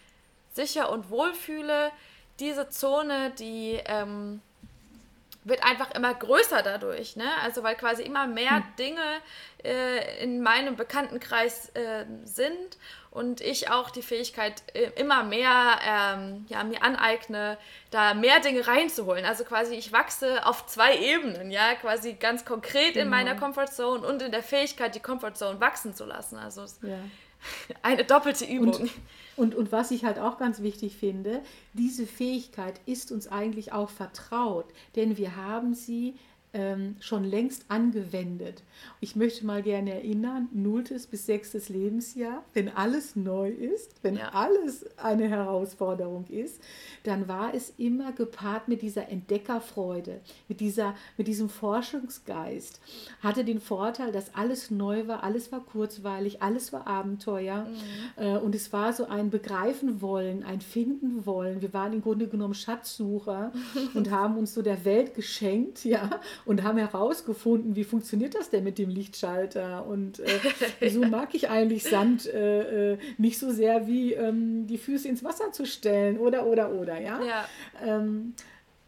sicher 0.54 0.90
und 0.90 1.10
wohl 1.10 1.34
fühle, 1.34 1.92
diese 2.40 2.70
Zone, 2.70 3.32
die 3.32 3.80
ähm, 3.86 4.42
wird 5.46 5.64
einfach 5.64 5.92
immer 5.92 6.14
größer 6.14 6.62
dadurch, 6.64 7.16
ne? 7.16 7.26
Also 7.44 7.64
weil 7.64 7.76
quasi 7.76 8.04
immer 8.04 8.28
mehr 8.28 8.58
hm. 8.58 8.64
Dinge 8.78 9.22
äh, 9.64 10.24
in 10.24 10.42
meinem 10.42 10.76
Bekanntenkreis 10.76 11.70
äh, 11.70 12.06
sind 12.26 12.78
und 13.12 13.40
ich 13.40 13.70
auch 13.70 13.92
die 13.92 14.02
Fähigkeit 14.02 14.64
äh, 14.74 14.90
immer 14.96 15.24
mehr 15.24 15.80
ähm, 15.88 16.46
ja, 16.50 16.64
mir 16.64 16.84
aneigne, 16.84 17.58
da 17.92 18.14
mehr 18.14 18.40
Dinge 18.40 18.68
reinzuholen. 18.68 19.24
Also 19.24 19.46
quasi 19.46 19.76
ich 19.76 19.94
wachse 19.94 20.46
auf 20.46 20.66
zwei 20.66 20.98
Ebenen, 20.98 21.52
ja, 21.52 21.76
quasi 21.76 22.14
ganz 22.14 22.44
konkret 22.44 22.94
genau. 22.94 23.06
in 23.06 23.10
meiner 23.10 23.36
Comfortzone 23.36 24.06
und 24.06 24.22
in 24.22 24.32
der 24.32 24.44
Fähigkeit, 24.44 24.96
die 24.96 25.00
Comfortzone 25.00 25.62
wachsen 25.62 25.96
zu 25.96 26.06
lassen. 26.06 26.38
Also 26.38 26.66
ja 26.82 26.98
Eine 27.82 28.04
doppelte 28.04 28.46
Übung. 28.46 28.74
Und, 28.74 28.92
und, 29.36 29.56
und 29.56 29.72
was 29.72 29.92
ich 29.92 30.06
halt 30.06 30.20
auch 30.20 30.38
ganz 30.38 30.62
wichtig 30.62 30.96
finde, 30.96 31.42
diese 31.74 32.08
Fähigkeit 32.08 32.80
ist 32.86 33.12
uns 33.12 33.28
eigentlich 33.28 33.74
auch 33.74 33.90
vertraut, 33.90 34.66
denn 34.96 35.18
wir 35.18 35.36
haben 35.36 35.74
sie 35.74 36.16
ähm, 36.56 36.96
schon 37.02 37.26
längst 37.26 37.66
angewendet. 37.68 38.64
Ich 39.02 39.16
möchte 39.16 39.46
mal 39.46 39.62
gerne 39.62 39.94
erinnern, 39.94 40.48
nulltes 40.54 41.06
bis 41.06 41.26
sechstes 41.26 41.68
Lebensjahr, 41.68 42.44
wenn 42.54 42.70
alles 42.70 43.18
neu 43.18 43.50
ist, 43.50 43.92
wenn 44.04 44.16
ja. 44.16 44.30
alles 44.30 44.86
eine 44.98 45.28
Herausforderung 45.28 46.26
ist, 46.30 46.62
dann 47.04 47.28
war 47.28 47.54
es 47.54 47.74
immer 47.78 48.14
gepaart 48.14 48.70
mit 48.70 48.82
dieser 48.82 49.10
Entdeckerfreude, 49.10 50.22
mit, 50.48 50.62
dieser, 50.62 50.96
mit 51.18 51.28
diesem 51.28 51.50
Forschungsgeist. 51.50 52.80
Hatte 53.22 53.44
den 53.44 53.60
Vorteil, 53.60 54.14
dass 54.14 54.34
alles 54.34 54.72
neu 54.72 55.08
war, 55.08 55.24
alles 55.24 55.52
war 55.52 55.60
kurzweilig, 55.60 56.42
alles 56.42 56.72
war 56.72 56.88
Abenteuer 56.88 57.66
mhm. 57.66 58.24
äh, 58.24 58.38
und 58.38 58.56
es 58.56 58.72
war 58.72 58.94
so 58.94 59.08
ein 59.08 59.30
Begreifen 59.30 60.02
wollen, 60.02 60.44
ein 60.44 60.62
Finden 60.62 61.26
wollen. 61.26 61.62
Wir 61.62 61.74
waren 61.74 61.92
im 61.92 62.02
Grunde 62.02 62.28
genommen 62.28 62.54
Schatzsucher 62.54 63.52
und 63.94 64.10
haben 64.10 64.38
uns 64.38 64.54
so 64.54 64.62
der 64.62 64.86
Welt 64.86 65.16
geschenkt, 65.16 65.84
ja, 65.84 66.22
und 66.46 66.64
haben 66.64 66.78
herausgefunden, 66.78 67.76
wie 67.76 67.84
funktioniert 67.84 68.36
das 68.36 68.50
denn 68.50 68.64
mit 68.64 68.78
dem 68.78 68.90
Lichtschalter 68.90 69.86
und 69.86 70.20
äh, 70.20 70.40
wieso 70.80 71.02
mag 71.02 71.34
ich 71.34 71.50
eigentlich 71.50 71.84
Sand 71.84 72.28
äh, 72.28 72.94
äh, 72.94 72.98
nicht 73.18 73.40
so 73.40 73.52
sehr 73.52 73.88
wie 73.88 74.14
ähm, 74.14 74.68
die 74.68 74.78
Füße 74.78 75.08
ins 75.08 75.24
Wasser 75.24 75.52
zu 75.52 75.66
stellen 75.66 76.18
oder 76.18 76.46
oder 76.46 76.72
oder 76.72 77.00
ja. 77.00 77.22
ja. 77.24 77.46
Ähm, 77.84 78.34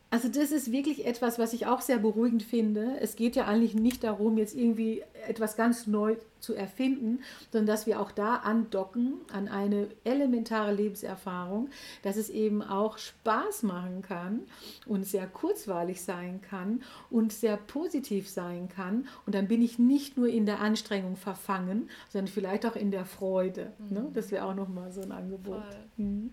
also 0.09 0.29
das 0.29 0.51
ist 0.51 0.71
wirklich 0.71 1.05
etwas, 1.05 1.37
was 1.37 1.51
ich 1.51 1.65
auch 1.65 1.81
sehr 1.81 1.97
beruhigend 1.97 2.41
finde. 2.41 2.97
Es 3.01 3.17
geht 3.17 3.35
ja 3.35 3.45
eigentlich 3.45 3.75
nicht 3.75 4.05
darum, 4.05 4.37
jetzt 4.37 4.55
irgendwie 4.55 5.03
etwas 5.27 5.57
ganz 5.57 5.85
neu 5.85 6.15
zu 6.39 6.53
erfinden, 6.53 7.19
sondern 7.51 7.67
dass 7.67 7.87
wir 7.87 7.99
auch 7.99 8.11
da 8.11 8.35
andocken 8.35 9.15
an 9.33 9.49
eine 9.49 9.89
elementare 10.05 10.73
Lebenserfahrung, 10.73 11.69
dass 12.03 12.15
es 12.15 12.29
eben 12.29 12.61
auch 12.61 12.97
Spaß 12.97 13.63
machen 13.63 14.01
kann 14.01 14.43
und 14.85 15.05
sehr 15.05 15.27
kurzweilig 15.27 16.01
sein 16.01 16.41
kann 16.41 16.83
und 17.09 17.33
sehr 17.33 17.57
positiv 17.57 18.29
sein 18.29 18.69
kann. 18.69 19.09
Und 19.25 19.35
dann 19.35 19.49
bin 19.49 19.61
ich 19.61 19.77
nicht 19.77 20.15
nur 20.15 20.29
in 20.29 20.45
der 20.45 20.61
Anstrengung 20.61 21.17
verfangen, 21.17 21.89
sondern 22.07 22.31
vielleicht 22.31 22.65
auch 22.65 22.77
in 22.77 22.91
der 22.91 23.03
Freude. 23.03 23.73
Mhm. 23.77 23.93
Ne? 23.93 24.07
Das 24.13 24.31
wäre 24.31 24.45
auch 24.45 24.55
nochmal 24.55 24.93
so 24.93 25.01
ein 25.01 25.11
Angebot. 25.11 25.63
Mhm. 25.97 26.31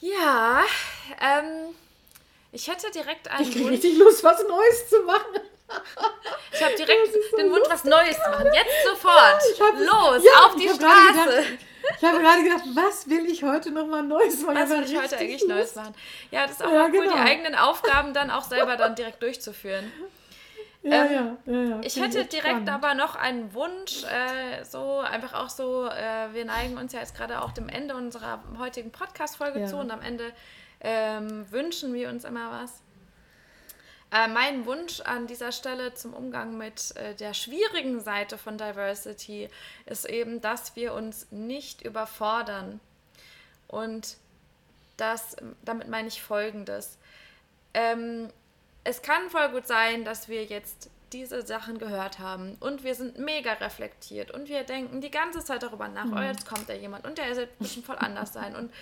Ja, 0.00 0.60
ähm, 1.18 1.74
ich 2.54 2.68
hätte 2.68 2.90
direkt 2.90 3.28
einen 3.28 3.42
Ich 3.42 3.52
kriege 3.52 3.68
richtig 3.68 3.98
Lust, 3.98 4.22
was 4.22 4.42
Neues 4.46 4.88
zu 4.88 5.00
machen. 5.02 5.40
Ich 6.52 6.62
habe 6.62 6.74
direkt 6.76 7.12
so 7.12 7.36
den 7.36 7.50
Wunsch, 7.50 7.66
was 7.68 7.84
Neues 7.84 8.16
zu 8.16 8.30
machen. 8.30 8.46
Jetzt 8.46 8.86
sofort. 8.86 9.40
Hab, 9.60 9.78
Los, 9.78 10.24
ja, 10.24 10.46
auf 10.46 10.54
die 10.54 10.68
Straße. 10.68 10.78
Gedacht, 10.78 11.58
ich 11.98 12.04
habe 12.04 12.18
gerade 12.20 12.42
gedacht, 12.44 12.62
was 12.74 13.08
will 13.08 13.26
ich 13.26 13.42
heute 13.42 13.70
nochmal 13.70 14.02
Neues 14.02 14.42
machen? 14.42 14.56
Was 14.56 14.70
will 14.70 14.84
ich 14.84 14.96
heute 14.96 15.16
eigentlich 15.18 15.40
Lust. 15.42 15.48
Neues 15.48 15.74
machen? 15.74 15.94
Ja, 16.30 16.46
das 16.46 16.52
ist 16.52 16.64
auch 16.64 16.70
ja, 16.70 16.82
mal 16.82 16.90
cool, 16.92 17.02
genau. 17.02 17.14
die 17.14 17.20
eigenen 17.20 17.54
Aufgaben 17.56 18.14
dann 18.14 18.30
auch 18.30 18.44
selber 18.44 18.76
dann 18.76 18.94
direkt 18.94 19.22
durchzuführen. 19.22 19.92
Ja, 20.86 21.06
ähm, 21.06 21.38
ja, 21.46 21.52
ja, 21.54 21.62
ja, 21.62 21.80
Ich 21.82 21.96
hätte 21.96 22.26
direkt 22.26 22.46
spannend. 22.46 22.68
aber 22.68 22.92
noch 22.92 23.16
einen 23.16 23.54
Wunsch, 23.54 24.04
äh, 24.04 24.62
so 24.64 24.98
einfach 24.98 25.32
auch 25.32 25.48
so, 25.48 25.86
äh, 25.86 26.34
wir 26.34 26.44
neigen 26.44 26.76
uns 26.76 26.92
ja 26.92 27.00
jetzt 27.00 27.16
gerade 27.16 27.40
auch 27.40 27.52
dem 27.52 27.70
Ende 27.70 27.94
unserer 27.94 28.44
heutigen 28.58 28.92
Podcast-Folge 28.92 29.60
ja. 29.60 29.66
zu 29.66 29.78
und 29.78 29.90
am 29.90 30.02
Ende 30.02 30.30
ähm, 30.84 31.50
wünschen 31.50 31.92
wir 31.94 32.08
uns 32.08 32.24
immer 32.24 32.62
was. 32.62 32.82
Äh, 34.12 34.28
mein 34.28 34.64
Wunsch 34.64 35.00
an 35.00 35.26
dieser 35.26 35.50
Stelle 35.50 35.94
zum 35.94 36.14
Umgang 36.14 36.56
mit 36.56 36.96
äh, 36.96 37.14
der 37.14 37.34
schwierigen 37.34 38.00
Seite 38.00 38.38
von 38.38 38.56
Diversity 38.56 39.48
ist 39.86 40.04
eben, 40.04 40.40
dass 40.40 40.76
wir 40.76 40.94
uns 40.94 41.26
nicht 41.32 41.82
überfordern. 41.82 42.78
Und 43.66 44.18
das, 44.96 45.36
damit 45.64 45.88
meine 45.88 46.06
ich 46.06 46.22
Folgendes. 46.22 46.98
Ähm, 47.72 48.28
es 48.84 49.02
kann 49.02 49.30
voll 49.30 49.48
gut 49.48 49.66
sein, 49.66 50.04
dass 50.04 50.28
wir 50.28 50.44
jetzt 50.44 50.90
diese 51.12 51.44
Sachen 51.46 51.78
gehört 51.78 52.18
haben 52.18 52.56
und 52.60 52.84
wir 52.84 52.94
sind 52.94 53.18
mega 53.18 53.52
reflektiert 53.54 54.32
und 54.32 54.48
wir 54.48 54.64
denken 54.64 55.00
die 55.00 55.10
ganze 55.10 55.44
Zeit 55.44 55.62
darüber 55.62 55.88
nach, 55.88 56.06
mhm. 56.06 56.16
oh, 56.16 56.20
jetzt 56.20 56.46
kommt 56.46 56.68
da 56.68 56.74
jemand 56.74 57.06
und 57.06 57.18
der 57.18 57.34
wird 57.36 57.58
bestimmt 57.58 57.86
voll 57.86 57.98
anders 57.98 58.32
sein 58.32 58.54
und 58.56 58.72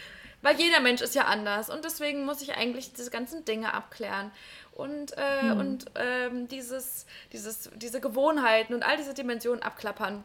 weil 0.43 0.57
jeder 0.61 0.81
Mensch 0.81 1.01
ist 1.01 1.15
ja 1.15 1.25
anders 1.25 1.71
und 1.71 1.85
deswegen 1.85 2.25
muss 2.25 2.43
ich 2.43 2.55
eigentlich 2.55 2.93
diese 2.93 3.11
ganzen 3.11 3.45
Dinge 3.45 3.73
abklären 3.73 4.31
und, 4.73 5.17
äh, 5.17 5.43
mhm. 5.43 5.61
und 5.61 5.85
ähm, 5.95 6.49
dieses, 6.49 7.07
dieses, 7.33 7.71
diese 7.77 8.01
Gewohnheiten 8.01 8.75
und 8.75 8.83
all 8.83 8.97
diese 8.97 9.15
Dimensionen 9.15 9.63
abklappern. 9.63 10.25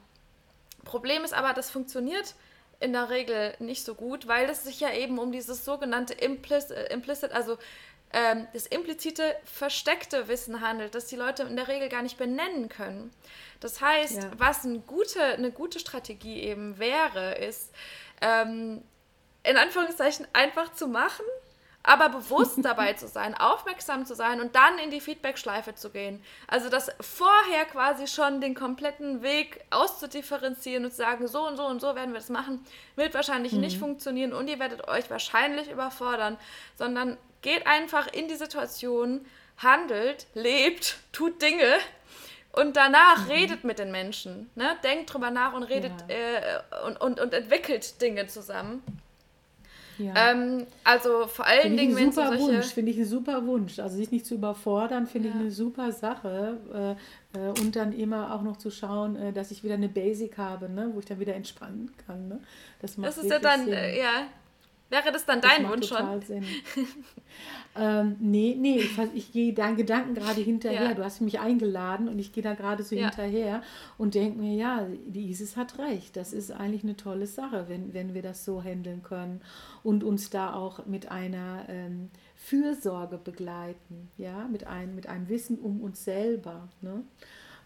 Problem 0.84 1.24
ist 1.24 1.34
aber, 1.34 1.54
das 1.54 1.70
funktioniert 1.70 2.36
in 2.80 2.94
der 2.94 3.10
Regel 3.10 3.56
nicht 3.60 3.84
so 3.84 3.96
gut, 3.96 4.28
weil 4.28 4.50
es 4.50 4.64
sich 4.64 4.80
ja 4.80 4.94
eben 4.94 5.20
um 5.20 5.32
dieses 5.32 5.66
sogenannte 5.66 6.14
Implicit, 6.14 6.72
äh, 6.72 6.94
implicit 6.94 7.32
also 7.32 7.58
ähm, 8.14 8.48
das 8.54 8.68
implizite, 8.68 9.36
versteckte 9.44 10.28
Wissen 10.28 10.62
handelt, 10.62 10.96
das 10.96 11.08
die 11.08 11.18
Leute 11.18 11.44
in 11.44 11.56
der 11.56 11.68
Regel 11.68 11.90
gar 11.90 12.04
nicht 12.04 12.18
benennen 12.18 12.70
können. 12.70 13.12
Das 13.60 13.82
heißt, 13.82 14.24
ja. 14.24 14.32
was 14.38 14.64
eine 14.64 14.80
gute, 14.80 15.22
eine 15.22 15.52
gute 15.52 15.80
Strategie 15.80 16.42
eben 16.42 16.80
wäre, 16.80 17.36
ist, 17.36 17.72
ähm, 18.22 18.82
in 19.48 19.58
Anführungszeichen 19.58 20.28
einfach 20.34 20.74
zu 20.74 20.88
machen, 20.88 21.26
aber 21.84 22.10
bewusst 22.10 22.58
dabei 22.64 22.94
zu 22.94 23.08
sein, 23.08 23.34
aufmerksam 23.34 24.06
zu 24.06 24.14
sein 24.14 24.42
und 24.42 24.56
dann 24.56 24.78
in 24.78 24.92
die 24.92 25.00
Feedback-Schleife 25.00 25.74
zu 25.76 25.90
gehen. 25.90 26.22
Also 26.48 26.70
das 26.70 26.92
vorher 27.00 27.66
quasi 27.66 28.08
schon 28.08 28.42
den 28.42 28.56
kompletten 28.56 29.22
Weg 29.22 29.64
auszudifferenzieren 29.70 30.86
und 30.86 30.92
zu 30.92 30.98
sagen, 30.98 31.28
so 31.28 31.48
und 31.48 31.58
so 31.58 31.66
und 31.66 31.80
so 31.80 31.96
werden 31.96 32.14
wir 32.14 32.20
das 32.20 32.30
machen, 32.30 32.64
wird 32.96 33.14
wahrscheinlich 33.14 33.54
mhm. 33.54 33.62
nicht 33.62 33.80
funktionieren 33.80 34.34
und 34.34 34.50
ihr 34.50 34.60
werdet 34.60 34.88
euch 34.88 35.10
wahrscheinlich 35.10 35.72
überfordern, 35.72 36.38
sondern 36.76 37.18
geht 37.42 37.66
einfach 37.66 38.08
in 38.08 38.28
die 38.28 38.36
Situation, 38.36 39.26
handelt, 39.58 40.28
lebt, 40.34 40.98
tut 41.12 41.42
Dinge 41.42 41.78
und 42.52 42.76
danach 42.76 43.26
mhm. 43.26 43.32
redet 43.32 43.64
mit 43.64 43.80
den 43.80 43.92
Menschen. 43.92 44.50
Ne? 44.56 44.76
Denkt 44.84 45.14
drüber 45.14 45.32
nach 45.32 45.54
und 45.54 45.64
redet 45.64 45.94
ja. 46.10 46.16
äh, 46.16 46.86
und, 46.86 47.00
und, 47.00 47.20
und 47.20 47.34
entwickelt 47.34 48.02
Dinge 48.02 48.28
zusammen. 48.28 48.84
Ja. 49.98 50.32
Ähm, 50.32 50.66
also 50.84 51.28
vor 51.28 51.46
allen 51.46 51.62
find 51.62 51.80
Dingen, 51.80 51.96
wenn 51.96 52.12
super 52.12 52.28
solche... 52.28 52.44
Wunsch, 52.44 52.66
finde 52.68 52.92
ich 52.92 52.98
einen 52.98 53.06
super 53.08 53.46
Wunsch. 53.46 53.80
Also 53.80 53.98
sich 53.98 54.12
nicht 54.12 54.26
zu 54.26 54.36
überfordern, 54.36 55.08
finde 55.08 55.30
ja. 55.30 55.36
ich 55.36 55.42
eine 55.42 55.52
super 55.52 55.92
Sache. 55.92 56.58
Äh, 57.34 57.38
äh, 57.38 57.50
und 57.62 57.76
dann 57.76 57.94
immer 57.94 58.34
auch 58.34 58.42
noch 58.42 58.58
zu 58.58 58.70
schauen, 58.70 59.16
äh, 59.16 59.34
dass 59.34 59.52
ich 59.52 59.64
wieder 59.64 59.76
eine 59.76 59.90
Basic 59.90 60.38
habe, 60.38 60.70
ne? 60.70 60.90
wo 60.94 61.00
ich 61.00 61.06
dann 61.06 61.20
wieder 61.20 61.36
entspannen 61.36 61.92
kann. 62.06 62.28
Ne? 62.28 62.40
Das, 62.80 62.98
macht 62.98 63.10
das 63.10 63.18
ist 63.18 63.30
ja 63.30 63.40
dann, 63.40 63.68
äh, 63.68 63.98
ja, 63.98 64.28
Wäre 64.90 65.12
das 65.12 65.26
dann 65.26 65.42
dein 65.42 65.64
das 65.64 65.72
Wunsch 65.72 65.88
schon? 65.88 66.22
Sinn. 66.22 66.46
ähm, 67.76 68.16
nee, 68.20 68.56
nee, 68.58 68.78
ich, 68.78 68.98
ich 69.14 69.32
gehe 69.34 69.54
deinen 69.54 69.76
Gedanken 69.76 70.14
gerade 70.14 70.40
hinterher. 70.40 70.90
Ja. 70.90 70.94
Du 70.94 71.04
hast 71.04 71.20
mich 71.20 71.40
eingeladen 71.40 72.08
und 72.08 72.20
ich 72.20 72.32
gehe 72.32 72.44
da 72.44 72.54
gerade 72.54 72.84
so 72.84 72.96
ja. 72.96 73.08
hinterher 73.08 73.62
und 73.98 74.16
denke 74.16 74.40
mir, 74.40 74.56
ja, 74.56 74.88
die 75.06 75.30
Isis 75.30 75.58
hat 75.58 75.78
recht. 75.78 76.16
Das 76.16 76.32
ist 76.32 76.52
eigentlich 76.52 76.84
eine 76.84 76.96
tolle 76.96 77.28
Sache, 77.28 77.66
wenn, 77.68 77.94
wenn 77.94 78.14
wir 78.14 78.22
das 78.22 78.46
so 78.46 78.64
handeln 78.64 79.04
können 79.04 79.42
und 79.84 80.06
uns 80.06 80.30
da 80.30 80.54
auch 80.54 80.86
mit 80.86 81.12
einer 81.12 81.66
ähm, 81.68 82.10
Fürsorge 82.36 83.18
begleiten, 83.18 84.10
ja, 84.18 84.48
mit 84.48 84.68
einem, 84.68 84.96
mit 84.96 85.08
einem 85.08 85.28
Wissen 85.28 85.60
um 85.60 85.82
uns 85.82 86.06
selber. 86.06 86.70
Ne? 86.82 87.04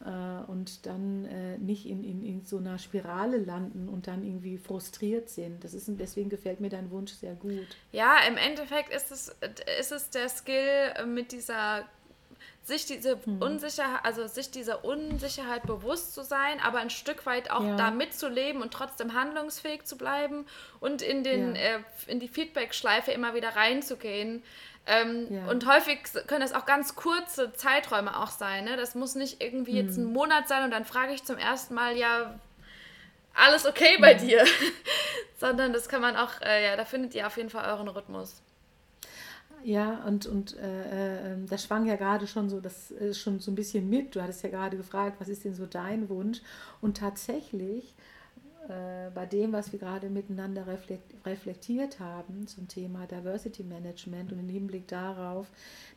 Äh, 0.06 0.52
und 0.52 0.86
dann 0.86 1.26
äh, 1.26 1.58
nicht 1.58 1.86
in, 1.88 2.04
in, 2.04 2.24
in 2.24 2.46
so 2.46 2.58
einer 2.58 2.78
Spirale 2.80 3.38
landen 3.38 3.90
und 3.90 4.08
dann 4.08 4.24
irgendwie 4.24 4.58
frustriert 4.58 5.30
sind. 5.30 5.64
Das 5.64 5.74
ist, 5.74 5.90
deswegen 5.90 6.30
gefällt 6.30 6.60
mir 6.60 6.70
dein 6.70 6.92
Wunsch 6.92 7.14
sehr 7.14 7.36
gut. 7.36 7.68
Ja, 7.92 8.18
im 8.28 8.38
Endeffekt 8.38 8.94
ist 8.94 9.12
es, 9.12 9.36
ist 9.80 9.92
es 9.92 10.10
der 10.10 10.30
Skill 10.30 11.06
mit 11.06 11.32
dieser 11.32 11.86
sich 12.63 12.86
diese 12.86 13.17
hm. 13.24 13.41
Unsicherheit, 13.41 14.02
also 14.04 14.28
sich 14.28 14.52
dieser 14.52 14.86
Unsicherheit 14.86 15.63
bewusst 15.63 16.13
zu 16.13 16.24
sein, 16.24 16.60
aber 16.63 16.80
ein 16.80 16.89
Stück 16.89 17.26
weit 17.26 17.50
auch 17.50 17.63
ja. 17.63 17.76
da 17.76 17.91
mitzuleben 17.91 18.62
und 18.62 18.71
trotzdem 18.71 19.13
handlungsfähig 19.13 19.86
zu 19.86 19.97
bleiben 19.97 20.45
und 20.80 21.02
in 21.02 21.24
den 21.24 21.56
ja. 21.56 21.62
äh, 21.62 21.80
in 22.08 22.19
die 22.19 22.28
Feedback-Schleife 22.28 23.12
immer 23.12 23.34
wieder 23.34 23.50
reinzugehen. 23.56 24.43
Ähm, 24.86 25.28
ja. 25.30 25.47
Und 25.47 25.67
häufig 25.67 26.00
können 26.28 26.41
das 26.41 26.54
auch 26.54 26.65
ganz 26.65 26.95
kurze 26.95 27.54
Zeiträume 27.54 28.19
auch 28.19 28.32
sein. 28.32 28.65
Ne? 28.65 28.78
Das 28.78 28.95
muss 28.95 29.15
nicht 29.15 29.41
irgendwie 29.41 29.74
jetzt 29.74 29.97
ein 29.97 30.06
hm. 30.06 30.13
Monat 30.13 30.47
sein 30.47 30.63
und 30.63 30.71
dann 30.71 30.86
frage 30.86 31.13
ich 31.13 31.24
zum 31.24 31.38
ersten 31.38 31.74
Mal, 31.74 31.97
ja, 31.97 32.39
alles 33.34 33.65
okay 33.65 33.97
bei 34.00 34.13
dir. 34.13 34.45
Sondern 35.39 35.74
das 35.74 35.89
kann 35.89 36.02
man 36.02 36.15
auch, 36.15 36.41
äh, 36.41 36.65
ja, 36.65 36.76
da 36.76 36.86
findet 36.86 37.15
ihr 37.15 37.26
auf 37.26 37.38
jeden 37.38 37.50
Fall 37.50 37.65
euren 37.65 37.88
Rhythmus. 37.88 38.41
Ja, 39.63 40.04
und, 40.06 40.26
und 40.26 40.58
äh, 40.58 41.34
äh, 41.34 41.38
das 41.47 41.63
schwang 41.65 41.86
ja 41.86 41.95
gerade 41.95 42.26
schon 42.28 42.50
so, 42.50 42.60
das 42.60 42.91
ist 42.91 43.19
schon 43.19 43.39
so 43.39 43.52
ein 43.52 43.56
bisschen 43.56 43.89
mit. 43.89 44.15
Du 44.15 44.21
hattest 44.21 44.43
ja 44.43 44.50
gerade 44.50 44.78
gefragt, 44.78 45.17
was 45.19 45.30
ist 45.30 45.45
denn 45.45 45.54
so 45.54 45.65
dein 45.65 46.10
Wunsch? 46.10 46.41
Und 46.82 46.97
tatsächlich 46.97 47.95
äh, 48.67 49.10
bei 49.13 49.26
dem, 49.26 49.54
was 49.54 49.71
wir 49.71 49.80
gerade 49.80 50.10
miteinander 50.10 50.65
reflektiert 51.26 52.00
haben 52.00 52.47
zum 52.47 52.67
Thema 52.67 53.06
Diversity 53.08 53.63
Management 53.63 54.32
und 54.32 54.39
im 54.39 54.50
Hinblick 54.50 54.88
darauf, 54.88 55.47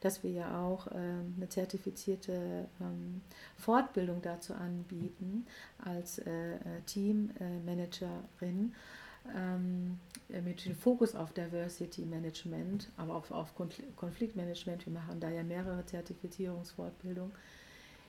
dass 0.00 0.22
wir 0.22 0.30
ja 0.30 0.62
auch 0.62 0.88
ähm, 0.94 1.34
eine 1.36 1.48
zertifizierte 1.48 2.66
ähm, 2.80 3.20
Fortbildung 3.56 4.22
dazu 4.22 4.54
anbieten 4.54 5.46
als 5.78 6.18
äh, 6.18 6.54
äh, 6.54 6.58
Teammanagerin 6.86 8.74
ähm, 9.34 9.98
mit 10.28 10.64
dem 10.64 10.74
Fokus 10.74 11.14
auf 11.14 11.32
Diversity 11.32 12.02
Management, 12.04 12.90
aber 12.96 13.14
auch 13.14 13.30
auf 13.30 13.54
Konfliktmanagement. 13.96 14.86
Wir 14.86 14.92
machen 14.92 15.20
da 15.20 15.30
ja 15.30 15.42
mehrere 15.42 15.84
Zertifizierungsfortbildungen 15.86 17.32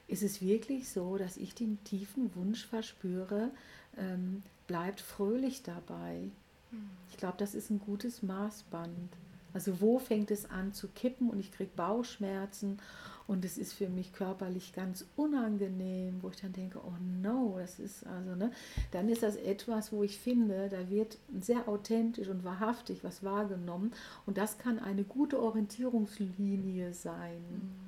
ist 0.08 0.24
es 0.24 0.42
wirklich 0.42 0.90
so, 0.90 1.18
dass 1.18 1.38
ich 1.38 1.56
den 1.56 1.84
tiefen 1.84 2.34
Wunsch 2.36 2.66
verspüre, 2.66 3.52
ähm, 3.98 4.44
bleibt 4.68 5.02
fröhlich 5.02 5.64
dabei. 5.64 6.30
Hm. 6.72 6.90
Ich 7.10 7.18
glaube, 7.18 7.38
das 7.38 7.56
ist 7.56 7.70
ein 7.70 7.80
gutes 7.80 8.22
Maßband. 8.22 9.10
Also 9.56 9.80
wo 9.80 10.00
fängt 10.00 10.32
es 10.32 10.50
an 10.50 10.74
zu 10.74 10.90
kippen 10.90 11.30
und 11.30 11.40
ich 11.40 11.50
kriege 11.50 11.72
Bauchschmerzen 11.78 12.78
und 13.26 13.46
es 13.46 13.58
ist 13.58 13.72
für 13.72 13.88
mich 13.88 14.12
körperlich 14.12 14.74
ganz 14.74 15.06
unangenehm, 15.16 16.22
wo 16.22 16.28
ich 16.28 16.36
dann 16.36 16.52
denke, 16.52 16.80
oh 16.86 16.94
no, 17.22 17.56
das 17.58 17.80
ist 17.80 18.06
also, 18.06 18.36
ne, 18.36 18.52
dann 18.92 19.08
ist 19.08 19.24
das 19.24 19.38
etwas, 19.38 19.94
wo 19.94 20.04
ich 20.04 20.20
finde, 20.20 20.68
da 20.68 20.90
wird 20.90 21.18
sehr 21.40 21.70
authentisch 21.70 22.28
und 22.28 22.44
wahrhaftig 22.44 23.06
was 23.06 23.24
wahrgenommen 23.24 23.94
und 24.26 24.38
das 24.38 24.58
kann 24.58 24.78
eine 24.78 25.06
gute 25.06 25.42
Orientierungslinie 25.42 26.94
sein. 26.94 27.42
Mhm 27.50 27.85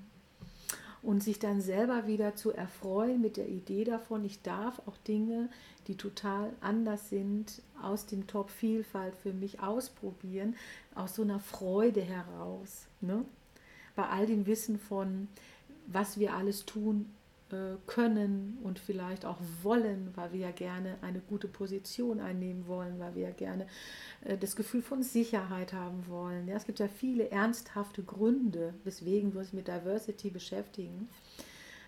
und 1.02 1.24
sich 1.24 1.40
dann 1.40 1.62
selber 1.62 2.08
wieder 2.08 2.36
zu 2.36 2.52
erfreuen 2.52 3.22
mit 3.22 3.38
der 3.38 3.48
Idee 3.48 3.84
davon, 3.84 4.26
ich 4.26 4.42
darf 4.42 4.82
auch 4.88 4.98
Dinge, 4.98 5.50
die 5.88 5.96
total 5.96 6.52
anders 6.62 7.10
sind, 7.10 7.62
aus 7.82 8.06
dem 8.06 8.28
Top 8.28 8.50
Vielfalt 8.50 9.16
für 9.16 9.34
mich 9.34 9.62
ausprobieren, 9.62 10.56
aus 10.96 11.16
so 11.16 11.22
einer 11.22 11.40
Freude 11.40 12.02
heraus. 12.02 12.88
Ne? 13.02 13.24
Bei 13.96 14.08
all 14.08 14.26
dem 14.26 14.46
Wissen 14.46 14.80
von, 14.80 15.28
was 15.88 16.20
wir 16.20 16.34
alles 16.34 16.66
tun 16.66 17.10
können 17.86 18.58
und 18.64 18.80
vielleicht 18.80 19.26
auch 19.26 19.40
wollen, 19.64 20.12
weil 20.16 20.34
wir 20.34 20.40
ja 20.40 20.52
gerne 20.52 20.98
eine 21.02 21.20
gute 21.20 21.48
Position 21.48 22.20
einnehmen 22.20 22.68
wollen, 22.68 23.00
weil 23.00 23.16
wir 23.16 23.24
ja 23.24 23.32
gerne 23.32 23.68
äh, 24.26 24.38
das 24.38 24.56
Gefühl 24.56 24.82
von 24.82 25.04
Sicherheit 25.04 25.74
haben 25.74 26.08
wollen. 26.08 26.48
Ja, 26.48 26.56
es 26.56 26.66
gibt 26.66 26.80
ja 26.80 26.88
viele 26.88 27.30
ernsthafte 27.30 28.04
Gründe, 28.04 28.74
weswegen 28.84 29.34
wir 29.34 29.40
uns 29.40 29.54
mit 29.54 29.68
Diversity 29.68 30.30
beschäftigen. 30.30 31.10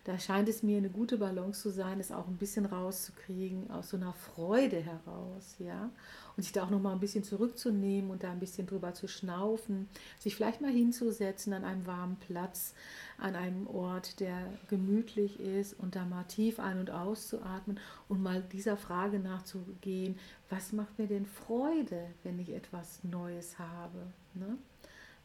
Da 0.09 0.17
scheint 0.17 0.49
es 0.49 0.63
mir 0.63 0.79
eine 0.79 0.89
gute 0.89 1.19
Balance 1.19 1.61
zu 1.61 1.69
sein, 1.69 1.99
es 1.99 2.11
auch 2.11 2.27
ein 2.27 2.37
bisschen 2.37 2.65
rauszukriegen 2.65 3.69
aus 3.69 3.89
so 3.89 3.97
einer 3.97 4.13
Freude 4.13 4.77
heraus, 4.77 5.55
ja, 5.59 5.91
und 6.35 6.41
sich 6.41 6.51
da 6.51 6.63
auch 6.63 6.71
noch 6.71 6.81
mal 6.81 6.93
ein 6.93 6.99
bisschen 6.99 7.23
zurückzunehmen 7.23 8.09
und 8.09 8.23
da 8.23 8.31
ein 8.31 8.39
bisschen 8.39 8.65
drüber 8.65 8.95
zu 8.95 9.07
schnaufen, 9.07 9.87
sich 10.17 10.35
vielleicht 10.35 10.61
mal 10.61 10.71
hinzusetzen 10.71 11.53
an 11.53 11.63
einem 11.63 11.85
warmen 11.85 12.15
Platz, 12.15 12.73
an 13.19 13.35
einem 13.35 13.67
Ort, 13.67 14.19
der 14.19 14.51
gemütlich 14.67 15.39
ist 15.39 15.75
und 15.79 15.95
da 15.95 16.05
mal 16.05 16.23
tief 16.23 16.59
ein- 16.59 16.79
und 16.79 16.89
auszuatmen 16.89 17.79
und 18.07 18.23
mal 18.23 18.41
dieser 18.51 18.77
Frage 18.77 19.19
nachzugehen, 19.19 20.17
was 20.49 20.73
macht 20.73 20.97
mir 20.97 21.05
denn 21.05 21.27
Freude, 21.27 22.07
wenn 22.23 22.39
ich 22.39 22.49
etwas 22.49 23.03
Neues 23.03 23.59
habe? 23.59 24.07
Ne? 24.33 24.57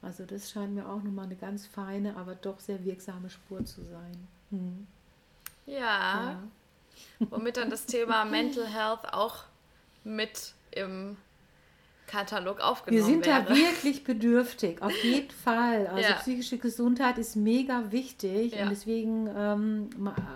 Also 0.02 0.26
das 0.26 0.50
scheint 0.50 0.74
mir 0.74 0.86
auch 0.86 1.02
nochmal 1.02 1.24
eine 1.24 1.36
ganz 1.36 1.66
feine, 1.66 2.18
aber 2.18 2.34
doch 2.34 2.60
sehr 2.60 2.84
wirksame 2.84 3.30
Spur 3.30 3.64
zu 3.64 3.82
sein. 3.82 4.28
Hm. 4.54 4.86
Ja, 5.66 5.78
ja. 5.78 6.38
womit 7.18 7.56
dann 7.56 7.70
das 7.70 7.86
Thema 7.86 8.24
Mental 8.30 8.66
Health 8.66 9.12
auch 9.12 9.44
mit 10.04 10.54
im 10.70 11.16
Katalog 12.06 12.60
aufgenommen 12.60 13.06
Wir 13.06 13.12
sind 13.12 13.26
wäre. 13.26 13.44
da 13.44 13.56
wirklich 13.56 14.04
bedürftig, 14.04 14.82
auf 14.82 14.92
jeden 15.02 15.30
Fall. 15.44 15.86
Also 15.86 16.08
ja. 16.08 16.16
psychische 16.16 16.58
Gesundheit 16.58 17.18
ist 17.18 17.34
mega 17.34 17.90
wichtig 17.90 18.54
ja. 18.54 18.64
und 18.64 18.70
deswegen 18.70 19.28
ähm, 19.34 19.88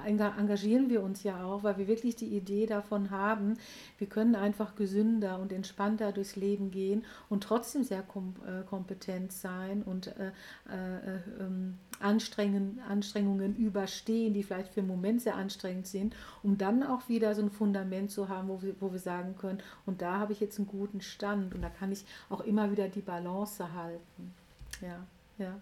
engagieren 0.07 0.89
wir 0.89 1.03
uns 1.03 1.23
ja 1.23 1.45
auch, 1.45 1.63
weil 1.63 1.77
wir 1.77 1.87
wirklich 1.87 2.17
die 2.17 2.29
Idee 2.29 2.67
davon 2.67 3.11
haben, 3.11 3.59
wir 3.99 4.09
können 4.09 4.35
einfach 4.35 4.75
gesünder 4.77 5.39
und 5.39 5.53
entspannter 5.53 6.11
durchs 6.13 6.37
Leben 6.37 6.71
gehen 6.71 7.05
und 7.29 7.45
trotzdem 7.45 7.85
sehr 7.85 8.03
kom 8.03 8.35
äh, 8.47 8.65
kompetent 8.65 9.33
sein 9.33 9.83
und 9.83 10.07
äh, 10.07 10.33
äh, 10.71 11.19
ähm, 11.41 11.79
Anstrengen, 12.01 12.81
Anstrengungen 12.89 13.57
überstehen, 13.57 14.35
die 14.35 14.43
vielleicht 14.43 14.73
für 14.73 14.81
einen 14.81 14.89
Moment 14.89 15.23
sehr 15.23 15.37
anstrengend 15.37 15.87
sind, 15.87 16.15
um 16.43 16.59
dann 16.59 16.83
auch 16.83 17.09
wieder 17.09 17.35
so 17.35 17.43
ein 17.43 17.51
Fundament 17.51 18.11
zu 18.11 18.29
haben, 18.29 18.49
wo 18.49 18.63
wir, 18.63 18.75
wo 18.81 18.93
wir 18.93 18.99
sagen 18.99 19.37
können, 19.37 19.63
und 19.87 20.03
da 20.03 20.19
habe 20.19 20.33
ich 20.33 20.41
jetzt 20.41 20.59
einen 20.59 20.69
guten 20.69 21.01
Stand 21.01 21.55
und 21.55 21.63
da 21.63 21.71
kann 21.71 21.93
ich 21.93 22.05
auch 22.31 22.41
immer 22.41 22.71
wieder 22.71 22.89
die 22.89 23.01
Balance 23.01 23.73
halten. 23.73 24.35
Ja, 24.81 25.07
ja. 25.39 25.61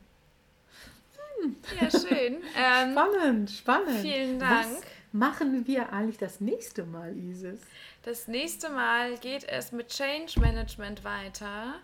Hm. 1.40 1.56
Ja, 1.80 1.90
schön. 1.90 2.36
Ähm, 2.56 2.92
spannend, 2.92 3.50
spannend. 3.50 3.98
Vielen 4.00 4.38
Dank. 4.38 4.66
Was 4.66 4.80
machen 5.12 5.66
wir 5.66 5.92
eigentlich 5.92 6.18
das 6.18 6.40
nächste 6.40 6.84
Mal, 6.84 7.16
Isis? 7.16 7.60
Das 8.02 8.28
nächste 8.28 8.70
Mal 8.70 9.16
geht 9.18 9.44
es 9.44 9.72
mit 9.72 9.88
Change 9.88 10.38
Management 10.40 11.04
weiter. 11.04 11.74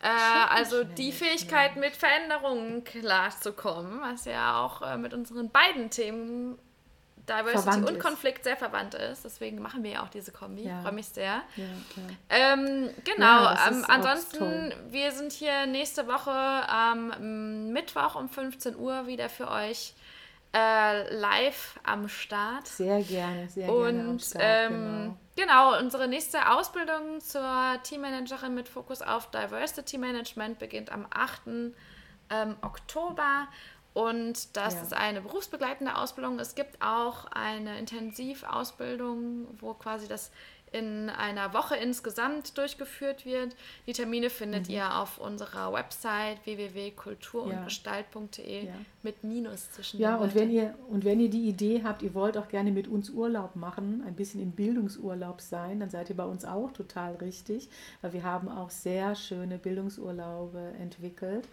Äh, 0.00 0.08
also 0.08 0.84
die 0.84 1.12
Fähigkeit, 1.12 1.76
mit 1.76 1.96
Veränderungen 1.96 2.84
klarzukommen, 2.84 4.00
was 4.00 4.24
ja 4.26 4.60
auch 4.60 4.82
äh, 4.82 4.96
mit 4.96 5.14
unseren 5.14 5.50
beiden 5.50 5.90
Themen 5.90 6.58
Diversity 7.28 7.62
verwandt 7.62 7.88
und 7.88 7.96
ist. 7.96 8.02
Konflikt 8.02 8.44
sehr 8.44 8.56
verwandt 8.56 8.94
ist. 8.94 9.24
Deswegen 9.24 9.60
machen 9.60 9.82
wir 9.82 9.92
ja 9.92 10.02
auch 10.04 10.08
diese 10.08 10.32
Kombi. 10.32 10.62
Ja. 10.62 10.80
Freue 10.82 10.92
mich 10.92 11.08
sehr. 11.08 11.42
Ja, 11.56 11.64
ähm, 12.28 12.90
genau. 13.04 13.50
Ähm, 13.50 13.84
ansonsten, 13.88 14.72
wir 14.90 15.10
sind 15.12 15.32
hier 15.32 15.66
nächste 15.66 16.06
Woche 16.06 16.30
am 16.30 17.12
ähm, 17.18 17.72
Mittwoch 17.72 18.14
um 18.14 18.28
15 18.28 18.76
Uhr 18.76 19.06
wieder 19.06 19.28
für 19.28 19.50
euch 19.50 19.94
äh, 20.56 21.14
live 21.14 21.78
am 21.82 22.08
Start. 22.08 22.66
Sehr 22.66 23.02
gerne, 23.02 23.48
sehr 23.48 23.68
und, 23.68 23.84
gerne. 23.84 24.08
Und 24.08 24.34
ähm, 24.38 25.16
genau. 25.34 25.70
genau, 25.70 25.78
unsere 25.78 26.08
nächste 26.08 26.50
Ausbildung 26.50 27.20
zur 27.20 27.78
Teammanagerin 27.82 28.54
mit 28.54 28.68
Fokus 28.68 29.02
auf 29.02 29.30
Diversity 29.30 29.98
Management 29.98 30.58
beginnt 30.58 30.90
am 30.90 31.06
8. 31.10 31.42
Ähm, 32.28 32.56
Oktober. 32.62 33.48
Und 33.92 34.56
das 34.56 34.74
ja. 34.74 34.82
ist 34.82 34.94
eine 34.94 35.20
berufsbegleitende 35.20 35.96
Ausbildung. 35.96 36.38
Es 36.38 36.54
gibt 36.54 36.82
auch 36.82 37.26
eine 37.30 37.78
Intensivausbildung, 37.78 39.46
wo 39.60 39.74
quasi 39.74 40.08
das 40.08 40.30
in 40.72 41.08
einer 41.08 41.54
Woche 41.54 41.76
insgesamt 41.76 42.58
durchgeführt 42.58 43.24
wird. 43.24 43.54
Die 43.86 43.92
Termine 43.92 44.28
findet 44.30 44.66
mhm. 44.68 44.74
ihr 44.74 44.98
auf 44.98 45.18
unserer 45.18 45.72
Website 45.72 46.44
www.kulturundgestalt.de 46.44 48.66
ja. 48.66 48.72
mit 49.02 49.22
Minus 49.24 49.70
zwischen 49.70 49.98
Ja, 50.00 50.16
und 50.16 50.34
wenn 50.34 50.50
ihr 50.50 50.74
und 50.88 51.04
wenn 51.04 51.20
ihr 51.20 51.30
die 51.30 51.48
Idee 51.48 51.82
habt, 51.84 52.02
ihr 52.02 52.12
wollt 52.14 52.36
auch 52.36 52.48
gerne 52.48 52.72
mit 52.72 52.88
uns 52.88 53.10
Urlaub 53.10 53.54
machen, 53.56 54.02
ein 54.06 54.14
bisschen 54.14 54.42
im 54.42 54.52
Bildungsurlaub 54.52 55.40
sein, 55.40 55.80
dann 55.80 55.88
seid 55.90 56.10
ihr 56.10 56.16
bei 56.16 56.24
uns 56.24 56.44
auch 56.44 56.72
total 56.72 57.14
richtig, 57.16 57.68
weil 58.02 58.12
wir 58.12 58.24
haben 58.24 58.48
auch 58.48 58.70
sehr 58.70 59.14
schöne 59.14 59.58
Bildungsurlaube 59.58 60.74
entwickelt. 60.80 61.48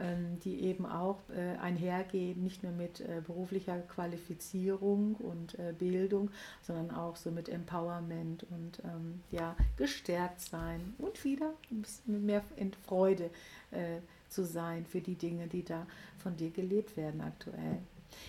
Ähm, 0.00 0.38
die 0.44 0.60
eben 0.60 0.86
auch 0.86 1.18
äh, 1.28 1.56
einhergehen, 1.58 2.44
nicht 2.44 2.62
nur 2.62 2.70
mit 2.70 3.00
äh, 3.00 3.20
beruflicher 3.26 3.80
Qualifizierung 3.80 5.16
und 5.16 5.58
äh, 5.58 5.74
Bildung, 5.76 6.30
sondern 6.62 6.92
auch 6.92 7.16
so 7.16 7.32
mit 7.32 7.48
Empowerment 7.48 8.46
und 8.48 8.80
ähm, 8.84 9.22
ja, 9.32 9.56
gestärkt 9.76 10.40
sein 10.40 10.94
und 10.98 11.24
wieder 11.24 11.52
ein 11.72 11.82
bisschen 11.82 12.24
mehr 12.24 12.44
in 12.56 12.72
Freude 12.72 13.30
zu 14.30 14.44
sein 14.44 14.86
für 14.86 15.02
die 15.02 15.14
Dinge, 15.14 15.46
die 15.46 15.62
da 15.62 15.86
von 16.16 16.36
dir 16.36 16.50
gelebt 16.50 16.96
werden 16.96 17.20
aktuell. 17.20 17.80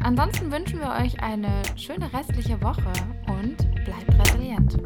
Ansonsten 0.00 0.50
wünschen 0.50 0.80
wir 0.80 0.88
euch 1.02 1.22
eine 1.22 1.62
schöne 1.76 2.10
restliche 2.12 2.60
Woche 2.62 2.92
und 3.26 3.56
bleibt 3.84 4.12
resilient. 4.18 4.78